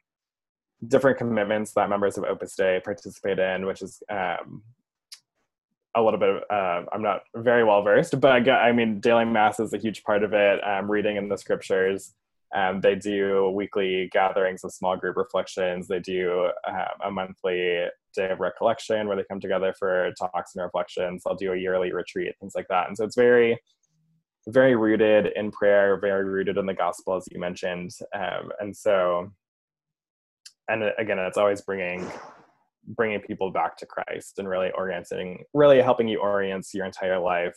[0.88, 4.62] different commitments that members of Opus Dei participate in, which is um,
[5.94, 6.30] a little bit.
[6.30, 10.02] Of, uh, I'm not very well versed, but I mean, daily mass is a huge
[10.04, 10.60] part of it.
[10.64, 12.14] Um, reading in the scriptures,
[12.54, 15.88] um, they do weekly gatherings of small group reflections.
[15.88, 20.62] They do uh, a monthly day of recollection where they come together for talks and
[20.62, 21.22] reflections.
[21.24, 22.88] They'll do a yearly retreat, things like that.
[22.88, 23.58] And so it's very,
[24.48, 27.90] very rooted in prayer, very rooted in the gospel, as you mentioned.
[28.14, 29.30] Um, and so,
[30.68, 32.10] and again, it's always bringing
[32.84, 37.56] bringing people back to Christ and really orienting, really helping you orient your entire life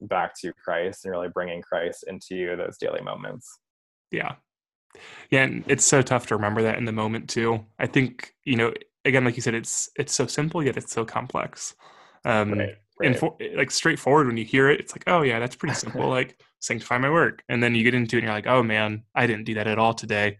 [0.00, 3.60] back to Christ and really bringing Christ into those daily moments.
[4.10, 4.34] Yeah.
[5.30, 7.64] Yeah, and it's so tough to remember that in the moment too.
[7.78, 8.72] I think, you know,
[9.04, 11.74] again, like you said, it's it's so simple yet it's so complex.
[12.24, 13.06] Um right, right.
[13.06, 16.08] and for, like straightforward when you hear it, it's like, oh yeah, that's pretty simple.
[16.20, 17.42] like sanctify my work.
[17.48, 19.66] And then you get into it and you're like, oh man, I didn't do that
[19.66, 20.38] at all today.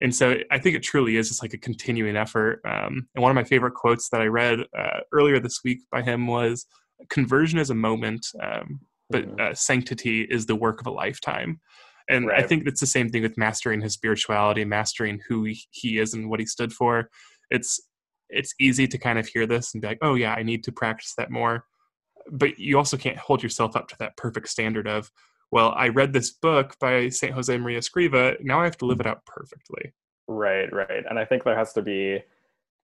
[0.00, 2.60] And so I think it truly is just like a continuing effort.
[2.64, 6.02] Um, and one of my favorite quotes that I read uh, earlier this week by
[6.02, 6.66] him was,
[7.08, 9.40] "Conversion is a moment, um, but mm-hmm.
[9.40, 11.60] uh, sanctity is the work of a lifetime."
[12.08, 12.42] And right.
[12.42, 16.30] I think it's the same thing with mastering his spirituality, mastering who he is and
[16.30, 17.10] what he stood for.
[17.50, 17.80] It's
[18.30, 20.72] it's easy to kind of hear this and be like, oh yeah, I need to
[20.72, 21.64] practice that more.
[22.30, 25.10] But you also can't hold yourself up to that perfect standard of,
[25.50, 28.36] well, I read this book by Saint Josemaria Escriva.
[28.42, 29.94] Now I have to live it out perfectly.
[30.26, 31.04] Right, right.
[31.08, 32.22] And I think there has to be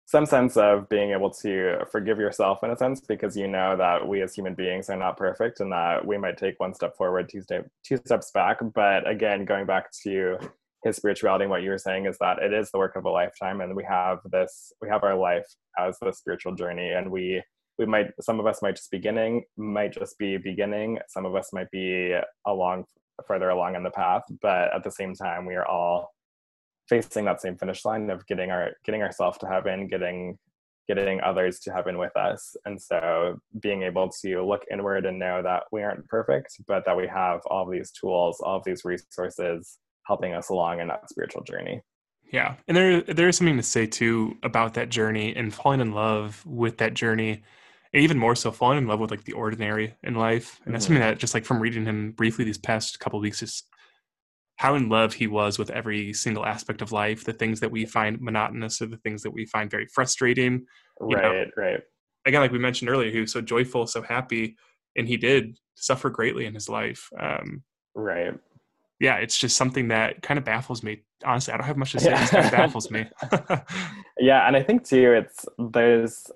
[0.06, 4.06] some sense of being able to forgive yourself in a sense because you know that
[4.06, 7.28] we as human beings are not perfect and that we might take one step forward
[7.28, 10.38] two, step, two steps back but again going back to
[10.84, 13.10] his spirituality and what you were saying is that it is the work of a
[13.10, 15.46] lifetime and we have this we have our life
[15.78, 17.42] as the spiritual journey and we
[17.78, 21.52] we might some of us might just beginning might just be beginning some of us
[21.52, 22.14] might be
[22.46, 22.84] along
[23.26, 26.12] further along in the path but at the same time we are all
[26.88, 30.36] facing that same finish line of getting our getting ourselves to heaven getting
[30.86, 35.42] getting others to heaven with us and so being able to look inward and know
[35.42, 40.34] that we aren't perfect but that we have all these tools all these resources helping
[40.34, 41.80] us along in that spiritual journey
[42.32, 45.92] yeah and there there is something to say too about that journey and falling in
[45.92, 47.42] love with that journey
[47.92, 50.84] and even more so falling in love with like the ordinary in life and that's
[50.84, 50.94] Mm-hmm.
[50.94, 53.62] something that just like from reading him briefly these past couple weeks is
[54.56, 57.84] how in love he was with every single aspect of life the things that we
[57.84, 60.64] find monotonous or the things that we find very frustrating
[61.08, 61.80] You know, Right, right.
[62.24, 64.56] again like we mentioned earlier he was so joyful so happy
[64.96, 67.62] and he did suffer greatly in his life um
[67.94, 68.34] Right.
[69.00, 72.00] Yeah it's just something that kind of baffles me honestly i don't have much to
[72.00, 72.24] say Yeah.
[72.24, 73.06] it kind of baffles me
[74.20, 76.30] Yeah, and I think too, it's there's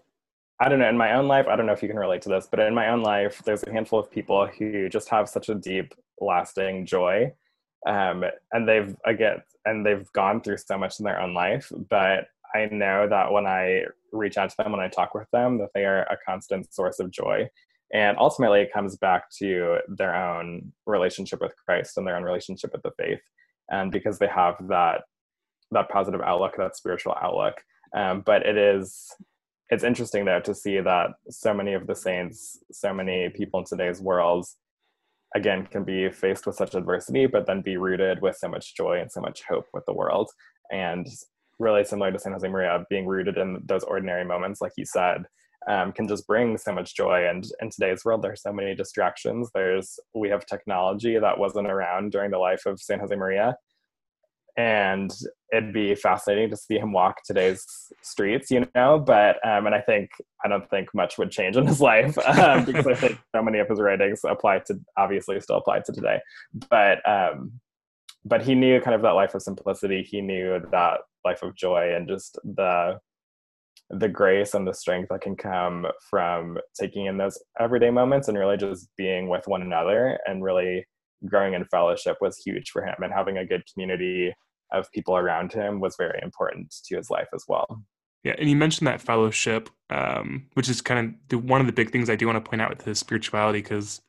[0.61, 1.47] I don't know in my own life.
[1.49, 3.63] I don't know if you can relate to this, but in my own life, there's
[3.63, 7.33] a handful of people who just have such a deep, lasting joy,
[7.87, 11.71] um, and they've again, and they've gone through so much in their own life.
[11.89, 15.59] But I know that when I reach out to them, when I talk with them,
[15.59, 17.49] that they are a constant source of joy.
[17.93, 22.73] And ultimately, it comes back to their own relationship with Christ and their own relationship
[22.73, 23.21] with the faith,
[23.71, 25.03] and because they have that
[25.71, 27.55] that positive outlook, that spiritual outlook.
[27.95, 29.07] Um, but it is
[29.71, 33.67] it's interesting though to see that so many of the saints, so many people in
[33.67, 34.47] today's world,
[35.35, 39.01] again, can be faced with such adversity, but then be rooted with so much joy
[39.01, 40.31] and so much hope with the world.
[40.73, 41.07] And
[41.59, 45.25] really similar to San Josemaria, being rooted in those ordinary moments, like you said,
[45.67, 47.27] um, can just bring so much joy.
[47.29, 49.51] And in today's world, there's so many distractions.
[49.55, 53.55] There's we have technology that wasn't around during the life of San Josemaria,
[54.57, 55.13] and
[55.53, 57.65] it'd be fascinating to see him walk today's
[58.03, 58.99] streets, you know.
[58.99, 60.11] But um, and I think
[60.45, 63.59] I don't think much would change in his life um, because I think so many
[63.59, 66.21] of his writings apply to obviously still apply to today.
[66.71, 67.53] But um,
[68.25, 70.03] but he knew kind of that life of simplicity.
[70.03, 72.99] He knew that life of joy and just the
[73.91, 78.37] the grace and the strength that can come from taking in those everyday moments and
[78.37, 80.87] really just being with one another and really
[81.27, 84.33] growing in fellowship was huge for him and having a good community
[84.73, 87.83] of people around him was very important to his life as well.
[88.25, 91.73] Yeah, and you mentioned that fellowship, um, which is kind of the, one of the
[91.73, 94.03] big things I do want to point out with his spirituality, because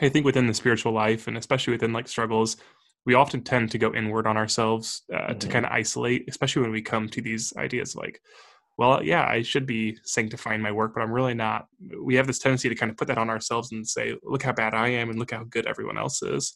[0.00, 2.56] I think within the spiritual life, and especially within like struggles,
[3.04, 5.50] we often tend to go inward on ourselves uh, to Mhm.
[5.50, 8.20] kind of isolate, especially when we come to these ideas like,
[8.78, 11.66] well, yeah, I should be sanctifying my work, but I'm really not.
[12.00, 14.52] We have this tendency to kind of put that on ourselves and say, look how
[14.52, 16.54] bad I am, and look how good everyone else is.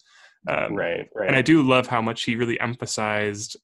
[0.48, 1.28] Um, right, right.
[1.28, 3.56] and I do love how much he really emphasized.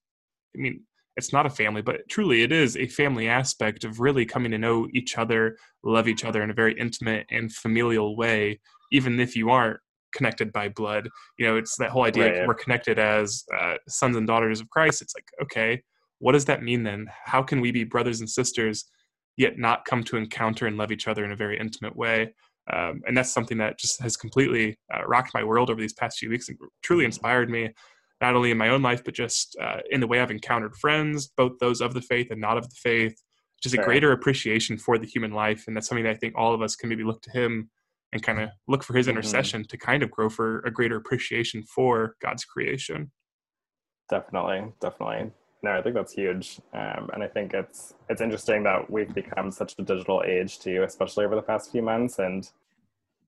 [0.56, 0.82] I mean,
[1.16, 4.58] it's not a family, but truly it is a family aspect of really coming to
[4.58, 9.36] know each other, love each other in a very intimate and familial way, even if
[9.36, 9.78] you aren't
[10.12, 11.08] connected by blood.
[11.38, 12.46] You know, it's that whole idea Right.
[12.46, 15.02] we're connected as uh, sons and daughters of Christ.
[15.02, 15.82] It's like, okay,
[16.18, 17.06] what does that mean then?
[17.24, 18.84] How can we be brothers and sisters
[19.36, 22.34] yet not come to encounter and love each other in a very intimate way?
[22.72, 26.18] Um, and that's something that just has completely uh, rocked my world over these past
[26.18, 27.70] few weeks and truly inspired me
[28.20, 31.28] not only in my own life but just uh, in the way i've encountered friends
[31.36, 33.22] both those of the faith and not of the faith
[33.62, 36.54] just a greater appreciation for the human life and that's something that i think all
[36.54, 37.70] of us can maybe look to him
[38.12, 39.10] and kind of look for his Mhm.
[39.10, 43.10] intercession to kind of grow for a greater appreciation for god's creation
[44.10, 45.30] definitely definitely
[45.62, 46.60] no i think that's huge.
[46.72, 50.82] Um, and i think it's it's interesting that we've become such a digital age too
[50.86, 52.18] especially over the past few months.
[52.18, 52.48] And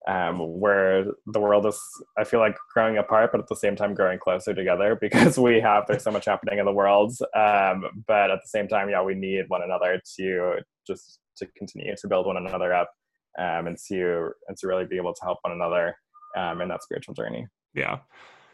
[0.09, 1.79] um, where the world is
[2.17, 5.61] i feel like growing apart but at the same time growing closer together because we
[5.61, 7.13] have there's so much happening in the world.
[7.37, 11.95] Um, but at the same time yeah we need one another to just to continue
[11.97, 12.91] to build one another up
[13.39, 15.95] um, and to and to really be able to help one another
[16.37, 17.47] um, in that spiritual journey.
[17.75, 17.99] Yeah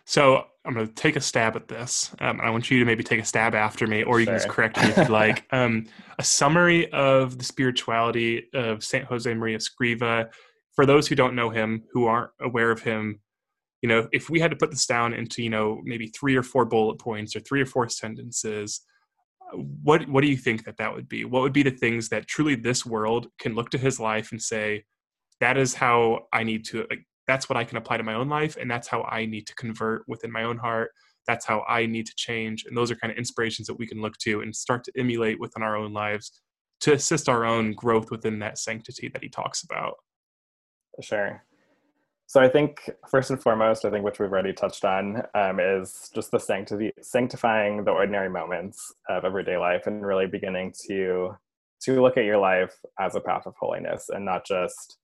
[0.07, 3.05] so i'm going to take a stab at this um, i want you to maybe
[3.05, 5.45] take a stab after me or you can just correct me if you'd like.
[5.53, 5.87] Um,
[6.19, 10.31] a summary of the spirituality of saint jose maria escriva
[10.75, 13.21] for those who don't know him who aren't aware of him
[13.83, 16.43] you know if we had to put this down into you know maybe three or
[16.43, 18.81] four bullet points or three or four sentences
[19.53, 21.25] what what do you think that that would be?
[21.25, 24.43] What would be the things that truly this world can look to his life and
[24.43, 24.85] say
[25.41, 28.29] that is how i need to like, that's what i can apply to my own
[28.29, 30.91] life and that's how i need to convert within my own heart
[31.27, 34.01] that's how i need to change and those are kind of inspirations that we can
[34.01, 36.43] look to and start to emulate within our own lives
[36.81, 39.95] to assist our own growth within that sanctity that he talks about
[41.01, 41.45] Sure.
[42.29, 46.11] So I think first and foremost, I think which we've already touched on um, is
[46.13, 51.37] just the sanctity, sanctifying the ordinary moments of everyday life, and really beginning to
[51.83, 54.99] to look at your life as a path of holiness, and not just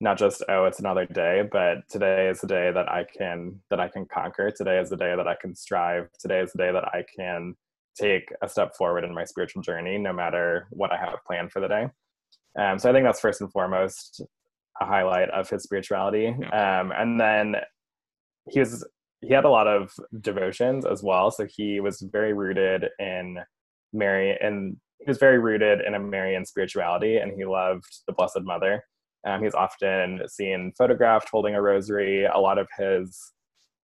[0.00, 3.80] not just oh it's another day, but today is the day that I can that
[3.80, 4.50] I can conquer.
[4.50, 6.08] Today is the day that I can strive.
[6.18, 7.54] Today is the day that I can
[8.00, 11.60] take a step forward in my spiritual journey, no matter what I have planned for
[11.60, 11.88] the day.
[12.58, 14.22] Um, so I think that's first and foremost
[14.80, 16.28] a highlight of his spirituality.
[16.28, 17.56] Um, and then
[18.48, 18.86] he was
[19.20, 21.30] he had a lot of devotions as well.
[21.30, 23.36] So he was very rooted in
[23.92, 28.42] Mary and he was very rooted in a Marian spirituality, and he loved the Blessed
[28.42, 28.84] Mother.
[29.26, 32.24] Um, he's often seen photographed holding a rosary.
[32.24, 33.32] A lot of his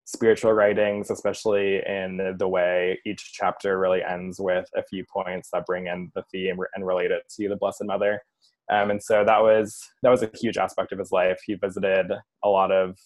[0.04, 5.66] spiritual writings, especially in the way each chapter really ends with a few points that
[5.66, 8.22] bring in the theme and relate it to the Blessed Mother.
[8.72, 11.38] Um, and so that was that was a huge aspect of his life.
[11.44, 12.10] He visited
[12.42, 12.96] a lot of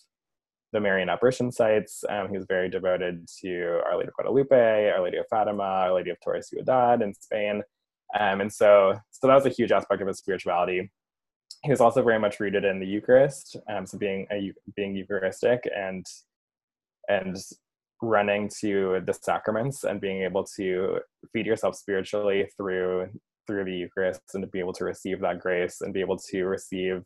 [0.73, 2.05] the Marian apparition sites.
[2.09, 5.95] Um, he was very devoted to Our Lady of Guadalupe, Our Lady of Fatima, Our
[5.95, 7.63] Lady of Torreciudad in Spain.
[8.19, 10.91] Um, and so, so that was a huge aspect of his spirituality.
[11.63, 15.69] He was also very much rooted in the Eucharist, um, so being a, being Eucharistic
[15.77, 16.07] and
[17.09, 17.37] and
[18.03, 21.01] running to the sacraments and being able to
[21.33, 23.09] feed yourself spiritually through
[23.47, 26.45] through the Eucharist and to be able to receive that grace and be able to
[26.45, 27.03] receive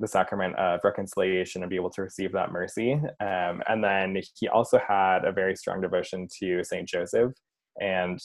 [0.00, 2.94] the sacrament of reconciliation and be able to receive that mercy.
[3.20, 7.32] Um, and then he also had a very strong devotion to Saint Joseph
[7.80, 8.18] and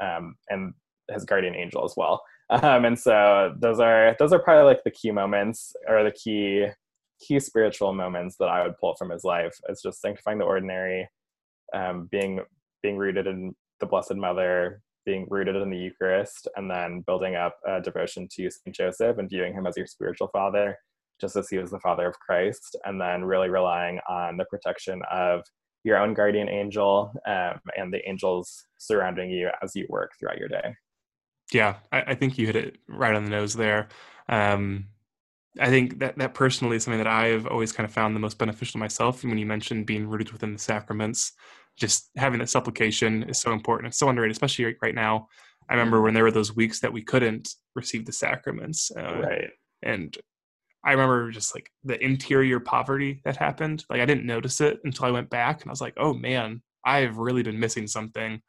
[0.00, 0.74] um, and
[1.10, 2.22] his guardian angel as well.
[2.50, 6.66] Um, and so those are those are probably like the key moments or the key
[7.20, 9.56] key spiritual moments that I would pull from his life.
[9.68, 11.08] It's just sanctifying the ordinary,
[11.72, 12.40] um, being
[12.82, 17.56] being rooted in the Blessed Mother, being rooted in the Eucharist, and then building up
[17.66, 20.76] a devotion to Saint Joseph and viewing him as your spiritual father,
[21.20, 25.00] just as he was the father of Christ, and then really relying on the protection
[25.10, 25.42] of
[25.84, 30.48] your own guardian angel um, and the angels surrounding you as you work throughout your
[30.48, 30.74] day.
[31.52, 33.88] Yeah, I, I think you hit it right on the nose there.
[34.28, 34.86] Um,
[35.60, 38.20] I think that that personally is something that I have always kind of found the
[38.20, 39.22] most beneficial myself.
[39.22, 41.32] And when you mentioned being rooted within the sacraments,
[41.76, 43.88] just having that supplication is so important.
[43.88, 45.28] It's so underrated, especially right now.
[45.68, 46.04] I remember mm-hmm.
[46.04, 49.50] when there were those weeks that we couldn't receive the sacraments, uh, right?
[49.82, 50.16] And
[50.84, 53.84] I remember just like the interior poverty that happened.
[53.88, 56.62] Like I didn't notice it until I went back, and I was like, "Oh man,
[56.84, 58.42] I've really been missing something."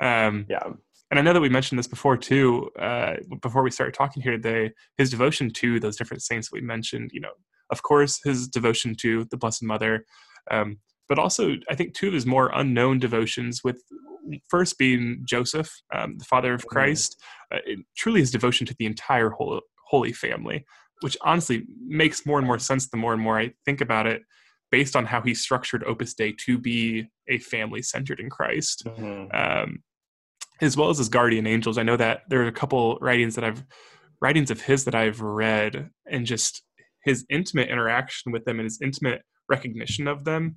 [0.00, 0.70] Um, yeah
[1.10, 2.70] and I know that we mentioned this before too.
[2.78, 6.60] Uh, before we started talking here today, his devotion to those different saints that we
[6.60, 7.10] mentioned.
[7.12, 7.32] You know,
[7.70, 10.04] of course, his devotion to the Blessed Mother,
[10.50, 13.82] um, but also I think two of his more unknown devotions, with
[14.48, 16.66] first being Joseph, um, the Father of.
[16.66, 17.20] Christ,
[17.52, 17.58] uh,
[17.96, 20.64] truly his devotion to the entire Holy, Holy Family,
[21.00, 24.22] which honestly makes more and more sense the more and more I think about it
[24.70, 28.84] based on how he structured Opus Dei to be a family centered in Christ.
[28.86, 29.34] Mm-hmm.
[29.34, 29.82] Um,
[30.60, 31.78] as well as his guardian angels.
[31.78, 33.64] I know that there are a couple writings that I've
[34.20, 36.62] writings of his that I've read, and just
[37.04, 40.56] his intimate interaction with them and his intimate recognition of them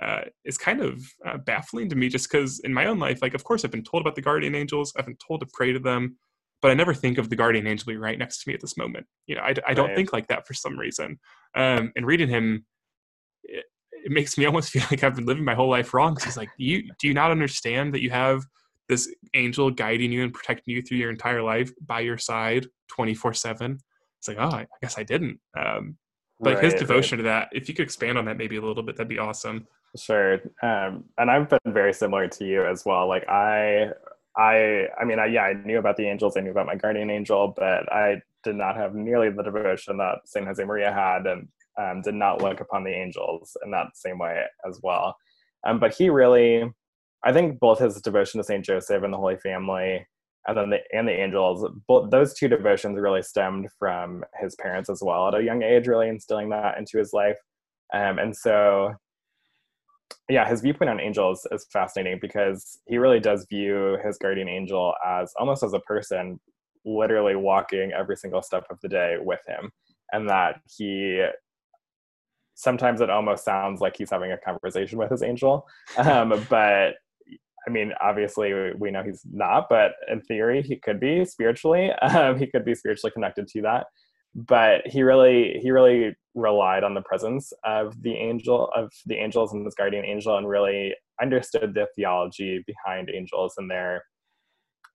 [0.00, 2.08] uh, is kind of uh, baffling to me.
[2.08, 4.54] Just because in my own life, like of course I've been told about the guardian
[4.54, 6.16] angels, I've been told to pray to them,
[6.62, 8.76] but I never think of the guardian angel being right next to me at this
[8.76, 9.06] moment.
[9.26, 9.96] You know, I, I don't right.
[9.96, 11.18] think like that for some reason.
[11.54, 12.64] Um, and reading him.
[13.44, 13.64] It,
[14.04, 16.14] it makes me almost feel like I've been living my whole life wrong.
[16.14, 18.44] Because he's like, you do you not understand that you have
[18.90, 23.32] this angel guiding you and protecting you through your entire life by your side 24
[23.32, 23.78] 7
[24.18, 25.40] it's like oh i guess i didn't.
[25.58, 25.96] Um,
[26.38, 27.24] but right, his devotion right.
[27.24, 29.66] to that if you could expand on that maybe a little bit that'd be awesome.
[29.96, 30.34] Sure.
[30.62, 33.08] Um, and i've been very similar to you as well.
[33.08, 33.88] Like i
[34.36, 36.36] i i mean I, yeah i knew about the angels.
[36.36, 40.20] I knew about my guardian angel but i did not have nearly the devotion that
[40.24, 41.48] saint josemaria had and
[41.80, 45.16] um, did not look upon the angels in that same way as well.
[45.66, 46.70] Um, but he really
[47.24, 50.06] I think both his devotion to Saint Joseph and the Holy Family,
[50.46, 54.88] and then the and the angels, both those two devotions really stemmed from his parents
[54.88, 57.36] as well at a young age, really instilling that into his life.
[57.92, 58.94] Um, and so,
[60.28, 64.94] yeah, his viewpoint on angels is fascinating because he really does view his guardian angel
[65.06, 66.40] as almost as a person,
[66.86, 69.70] literally walking every single step of the day with him,
[70.12, 71.22] and that he
[72.54, 76.96] sometimes it almost sounds like he's having a conversation with his angel um, but
[77.66, 81.90] I mean, obviously we know he's not, but in theory he could be spiritually.
[82.02, 83.86] Um, he could be spiritually connected to that.
[84.34, 89.52] But he really, he really relied on the presence of the angel, of the angels
[89.52, 94.04] and this guardian angel, and really understood the theology behind angels and their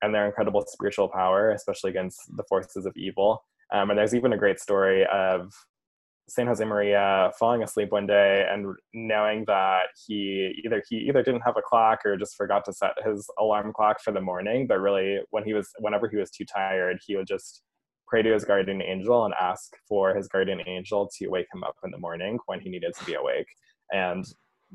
[0.01, 3.43] and their incredible spiritual power, especially against the forces of evil.
[3.73, 5.51] Um, and there's even a great story of
[6.27, 11.57] San Josemaria falling asleep one day and knowing that he either he either didn't have
[11.57, 15.19] a clock or just forgot to set his alarm clock for the morning, but really
[15.29, 17.61] when he was whenever he was too tired, he would just
[18.07, 21.75] pray to his guardian angel and ask for his guardian angel to wake him up
[21.83, 23.47] in the morning when he needed to be awake.
[23.91, 24.25] And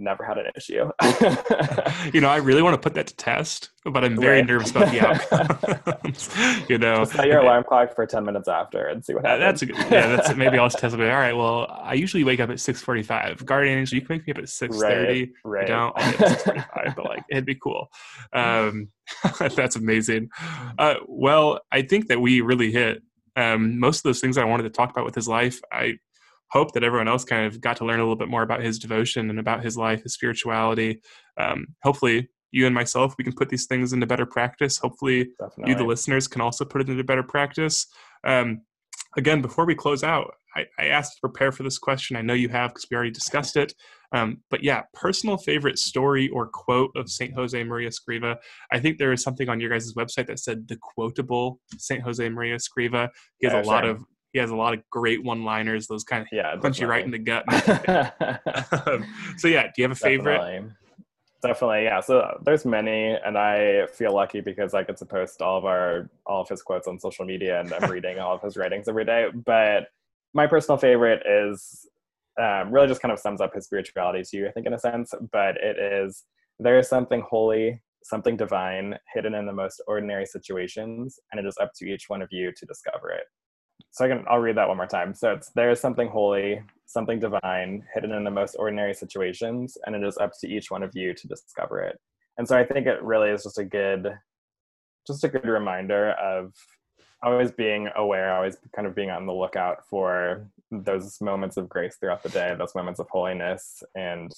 [0.01, 0.91] never had an issue.
[2.13, 4.47] you know, I really want to put that to test, but I'm very right.
[4.47, 6.69] nervous about the outcomes.
[6.69, 9.43] you know, set your alarm clock for 10 minutes after and see what happens.
[9.43, 11.01] that's a good, yeah, that's maybe I'll test it.
[11.01, 13.45] All right, well, I usually wake up at 6:45.
[13.45, 14.81] Guardian Angel, you can wake me up at 6:30.
[14.81, 15.65] Right, right.
[15.65, 15.93] I don't.
[15.97, 17.91] I 6:45, but like it'd be cool.
[18.33, 18.89] Um,
[19.39, 20.31] that's amazing.
[20.79, 23.03] Uh, well, I think that we really hit
[23.37, 25.61] um, most of those things I wanted to talk about with his life.
[25.73, 25.99] I
[26.51, 28.79] hope that everyone else kind of got to learn a little bit more about his
[28.79, 31.01] devotion and about his life, his spirituality.
[31.37, 34.79] Um, hopefully, you and myself, we can put these things into better practice.
[34.79, 35.73] Hopefully, Definitely.
[35.73, 37.87] you, the listeners, can also put it into better practice.
[38.27, 38.63] Um,
[39.17, 42.17] again, before we close out, I, I, asked to prepare for this question.
[42.17, 43.73] I know you have because we already discussed it.
[44.13, 47.33] Um, but yeah, personal favorite story or quote of St.
[47.35, 48.37] Josemaria Escriva.
[48.73, 52.05] I think there is something on your guys' website that said the quotable St.
[52.05, 53.11] Josemaria Escriva.
[53.39, 55.87] He has a lot of he has a lot of great one-liners.
[55.87, 57.45] Those kind of yeah, punch you right in the gut.
[58.87, 59.07] um,
[59.37, 60.39] so yeah, do you have a favorite?
[60.39, 60.73] Definitely.
[61.43, 62.01] Definitely, yeah.
[62.01, 66.11] So there's many, and I feel lucky because I get to post all of our
[66.27, 69.07] all of his quotes on social media, and I'm reading all of his writings every
[69.07, 69.29] day.
[69.47, 69.89] But
[70.35, 71.89] my personal favorite is
[72.39, 74.79] um, really just kind of sums up his spirituality to you, I think, in a
[74.79, 75.15] sense.
[75.33, 76.25] But it is
[76.59, 81.57] there is something holy, something divine hidden in the most ordinary situations, and it is
[81.59, 83.25] up to each one of you to discover it
[83.91, 85.15] so I can I'll read that one more time.
[85.15, 89.95] So it's there is something holy, something divine, hidden in the most ordinary situations, and
[89.95, 91.99] it is up to each one of you to discover it.
[92.39, 94.13] And so I think it really is just a good
[95.07, 96.55] just a good reminder of
[97.23, 101.97] always being aware, always kind of being on the lookout for those moments of grace
[101.97, 104.33] throughout the day, those moments of holiness, and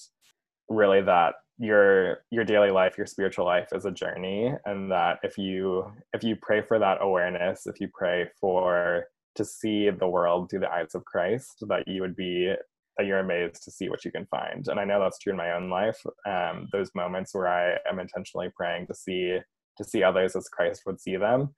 [0.68, 5.38] really that your your daily life, your spiritual life is a journey, and that if
[5.38, 10.51] you if you pray for that awareness, if you pray for to see the world
[10.51, 12.53] through the eyes of Christ, that you would be
[12.99, 14.68] that you're amazed to see what you can find.
[14.68, 15.99] And I know that's true in my own life.
[16.26, 19.39] Um, those moments where I am intentionally praying to see
[19.78, 21.55] to see others as Christ would see them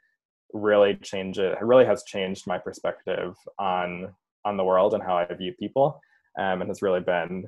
[0.53, 1.53] really change it.
[1.53, 4.15] It really has changed my perspective on
[4.45, 6.01] on the world and how I view people,
[6.39, 7.45] um, and has really been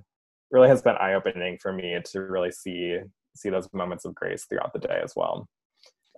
[0.50, 2.98] really has been eye opening for me to really see
[3.36, 5.48] see those moments of grace throughout the day as well.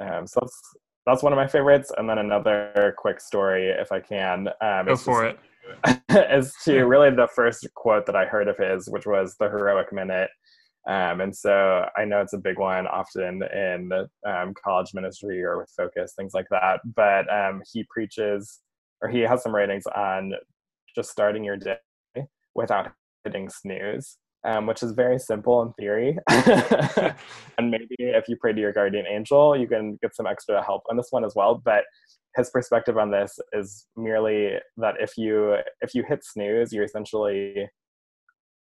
[0.00, 0.62] Um, so that's
[1.08, 1.90] that's one of my favorites.
[1.96, 4.48] And then another quick story, if I can.
[4.60, 5.38] Um, Go for it.
[6.30, 9.92] is to really the first quote that I heard of his, which was the heroic
[9.92, 10.30] minute.
[10.88, 13.90] Um, and so I know it's a big one often in
[14.26, 16.80] um, college ministry or with focus, things like that.
[16.96, 18.60] But um, he preaches,
[19.02, 20.32] or he has some writings on
[20.94, 21.78] just starting your day
[22.54, 22.92] without
[23.24, 26.18] hitting snooze um, which is very simple in theory.
[27.58, 30.82] and maybe if you pray to your guardian angel, you can get some extra help
[30.90, 31.60] on this one as well.
[31.62, 31.84] But
[32.36, 37.68] his perspective on this is merely that if you if you hit snooze, you're essentially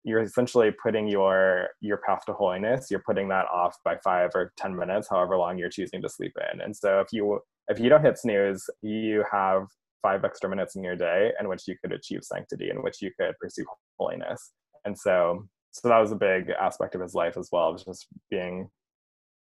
[0.05, 2.87] you're essentially putting your your path to holiness.
[2.91, 6.33] You're putting that off by five or ten minutes however long you're choosing to sleep
[6.53, 6.61] in.
[6.61, 9.67] And so if you if you don't hit snooze you have
[10.01, 13.11] five extra minutes in your day in which you could achieve sanctity in which you
[13.19, 13.65] could pursue
[13.99, 14.53] holiness.
[14.85, 18.07] And so so that was a big aspect of his life as well was just
[18.31, 18.69] being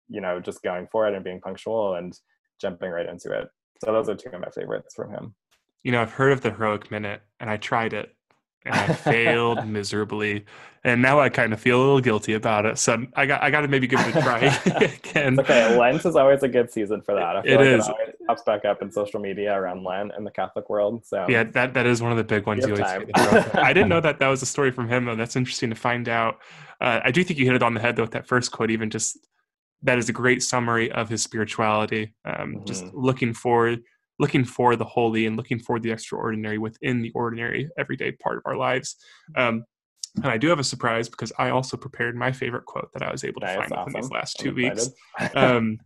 [0.09, 2.19] you know just going for it and being punctual and
[2.61, 3.49] jumping right into it
[3.85, 5.35] so those are two of my favorites from him
[5.83, 8.15] you know i've heard of the heroic minute and i tried it
[8.65, 10.45] and I failed miserably.
[10.85, 12.79] And now I kind of feel a little guilty about it.
[12.79, 14.39] So I got I got to maybe give it a try
[14.77, 15.39] again.
[15.39, 17.37] okay, Lent is always a good season for that.
[17.37, 17.89] I feel it like is.
[17.89, 21.05] It always pops back up in social media around Lent in the Catholic world.
[21.05, 23.09] So yeah, that that is one of the big ones you, always.
[23.55, 25.17] I didn't know that that was a story from him though.
[25.17, 26.39] That's interesting to find out.
[26.81, 28.71] Uh, I do think you hit it on the head though with that first quote.
[28.71, 29.19] Even just
[29.83, 32.15] that is a great summary of his spirituality.
[32.25, 32.65] Um, mm-hmm.
[32.65, 33.83] Just looking forward
[34.21, 38.43] looking for the holy and looking for the extraordinary within the ordinary everyday part of
[38.45, 38.97] our lives.
[39.35, 39.65] Um,
[40.17, 43.13] and I do have a surprise because I also prepared my favorite quote that I
[43.13, 43.93] was able to find awesome.
[43.93, 44.91] these last 2 I'm weeks.
[45.35, 45.79] um,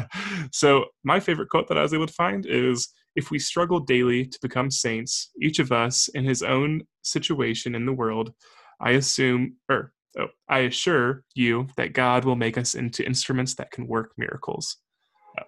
[0.52, 4.26] so, my favorite quote that I was able to find is If we struggle daily
[4.26, 8.32] to become saints, each of us in his own situation in the world,
[8.80, 13.70] I assume, or oh, I assure you that God will make us into instruments that
[13.70, 14.76] can work miracles.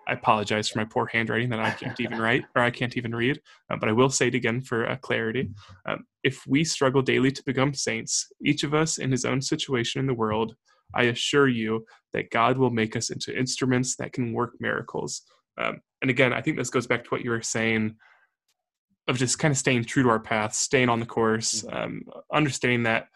[0.07, 3.14] I apologize for my poor handwriting that I can't even write or I can't even
[3.14, 5.51] read, uh, but I will say it again for uh, clarity.
[5.87, 10.01] Um, if we struggle daily to become saints, each of us in his own situation
[10.01, 10.55] in the world,
[10.95, 15.22] I assure you that God will make us into instruments that can work miracles.
[15.61, 17.97] Um, and again, I think this goes back to what you were saying
[19.09, 21.76] of just kind of staying true to our path, staying on the course, mm-hmm.
[21.76, 22.03] um,
[22.33, 23.07] understanding that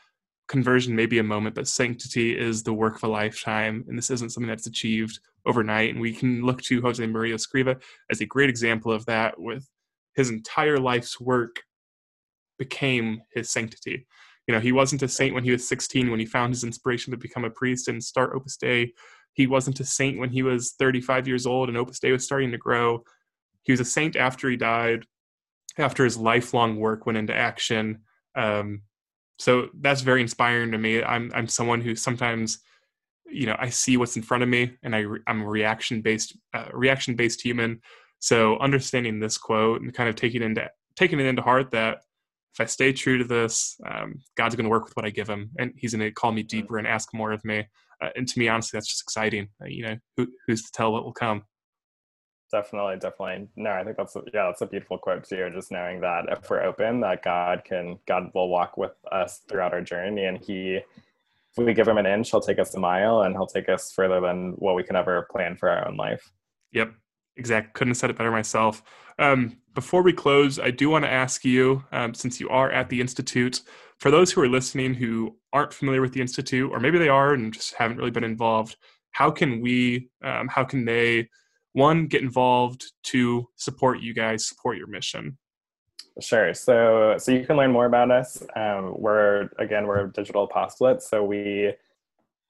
[0.48, 3.84] conversion may be a moment, but sanctity is the work of a lifetime.
[3.88, 5.90] And this isn't something that's achieved overnight.
[5.90, 7.80] And we can look to Josemaria Escriva
[8.10, 9.68] as a great example of that with
[10.14, 11.62] his entire life's work
[12.58, 14.06] became his sanctity.
[14.46, 17.10] You know, he wasn't a saint when he was 16 when he found his inspiration
[17.10, 18.92] to become a priest and start Opus Dei.
[19.32, 22.52] He wasn't a saint when he was 35 years old and Opus Dei was starting
[22.52, 23.02] to grow.
[23.62, 25.06] He was a saint after he died,
[25.78, 28.00] after his lifelong work went into action.
[28.36, 28.82] Um,
[29.38, 31.02] so that's very inspiring to me.
[31.02, 32.58] I'm I'm someone who sometimes,
[33.26, 36.36] you know, I see what's in front of me, and I I'm a reaction based
[36.52, 37.80] uh, reaction based human.
[38.20, 41.98] So understanding this quote and kind of taking it into taking it into heart that
[42.54, 45.28] if I stay true to this, um, God's going to work with what I give
[45.28, 46.48] Him, and He's going to call me mm.
[46.48, 47.66] deeper and ask more of me.
[48.00, 49.48] Uh, and to me, honestly, that's just exciting.
[49.60, 51.42] Uh, you know, who, who's to tell what will come?
[52.54, 53.48] Definitely, definitely.
[53.56, 55.50] No, I think that's yeah, that's a beautiful quote too.
[55.52, 59.74] Just knowing that if we're open, that God can God will walk with us throughout
[59.74, 60.84] our journey, and He, if
[61.56, 64.20] we give Him an inch, He'll take us a mile, and He'll take us further
[64.20, 66.30] than what we can ever plan for our own life.
[66.70, 66.94] Yep,
[67.36, 67.72] exactly.
[67.74, 68.84] Couldn't have said it better myself.
[69.18, 72.88] Um, before we close, I do want to ask you, um, since you are at
[72.88, 73.62] the institute,
[73.98, 77.34] for those who are listening who aren't familiar with the institute, or maybe they are
[77.34, 78.76] and just haven't really been involved,
[79.10, 81.28] how can we, um, how can they
[81.74, 85.36] one get involved to support you guys support your mission.
[86.20, 86.54] Sure.
[86.54, 88.42] So so you can learn more about us.
[88.56, 91.74] Um, we're again we're digital apostolate so we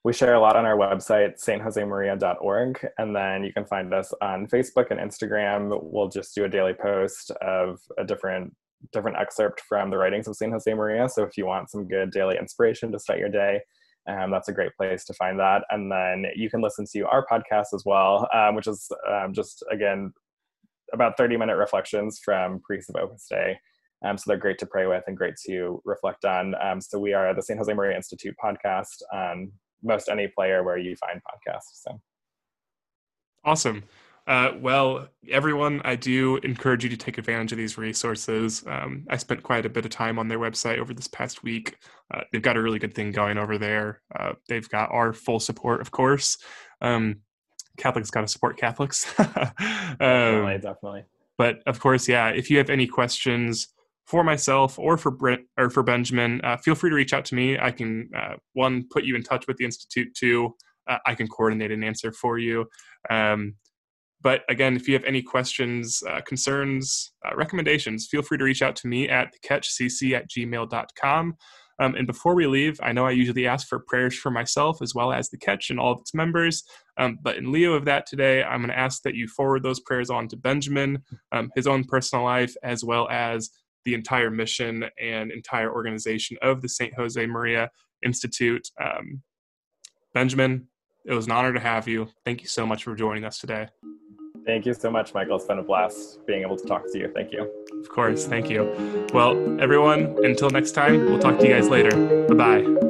[0.05, 4.47] we share a lot on our website stjosemaria.org and then you can find us on
[4.47, 5.81] facebook and instagram.
[5.83, 8.55] We'll just do a daily post of a different
[8.93, 11.11] different excerpt from the writings of saint Josemaria.
[11.11, 13.63] so if you want some good daily inspiration to start your day
[14.07, 15.65] um, that's a great place to find that.
[15.71, 19.65] And then you can listen to our podcast as well, um, which is um, just,
[19.71, 20.13] again,
[20.93, 23.59] about 30 minute reflections from priests of Opus Dei.
[24.05, 26.55] Um, so they're great to pray with and great to reflect on.
[26.63, 27.59] Um, so we are the St.
[27.59, 29.03] Josemaria Institute podcast
[29.85, 31.83] most any player where you find podcasts.
[31.83, 32.01] So
[33.45, 33.85] awesome.
[34.27, 38.65] Uh, well, everyone, I do encourage you to take advantage of these resources.
[38.67, 41.77] Um, I spent quite a bit of time on their website over this past week.
[42.13, 44.01] Uh, they've got a really good thing going over there.
[44.19, 46.39] Uh, they've got our full support, of course.
[46.81, 47.17] Um,
[47.77, 49.13] Catholics got to support Catholics.
[49.19, 49.27] um,
[49.99, 51.05] definitely, definitely.
[51.37, 52.29] But of course, yeah.
[52.29, 53.69] If you have any questions
[54.07, 57.35] for myself or for Brent or for Benjamin, uh, feel free to reach out to
[57.35, 57.59] me.
[57.59, 60.15] I can uh, one put you in touch with the institute.
[60.15, 60.55] Two,
[60.87, 62.67] uh, I can coordinate an answer for you.
[63.11, 63.57] Um,
[64.25, 68.63] but again, if you have any questions, uh, concerns, uh, recommendations, feel free to reach
[68.63, 71.37] out to me at thecatchcc at gmail.com.
[71.81, 74.95] Um, and before we leave, I know I usually ask for prayers for myself as
[74.95, 76.65] well as the Catch and all of its members.
[76.97, 79.81] Um, but in lieu of that today, I'm going to ask that you forward those
[79.81, 81.03] prayers on to Benjamin,
[81.33, 83.51] um, his own personal life, as well as
[83.85, 86.95] the entire mission and entire organization of the St.
[86.95, 87.69] Josemaria
[88.03, 88.67] Institute.
[88.81, 89.23] Um,
[90.15, 90.69] Benjamin,
[91.05, 92.09] it was an honor to have you.
[92.25, 93.69] Thank you so much for joining us today.
[94.47, 95.37] Thank you so much, Michael.
[95.37, 97.11] It's been a blast being able to talk to you.
[97.15, 97.51] Thank you.
[97.81, 98.27] Of course.
[98.27, 99.07] Thank you.
[99.13, 102.27] Well, everyone, until next time, we'll talk to you guys later.
[102.29, 102.84] Bye bye.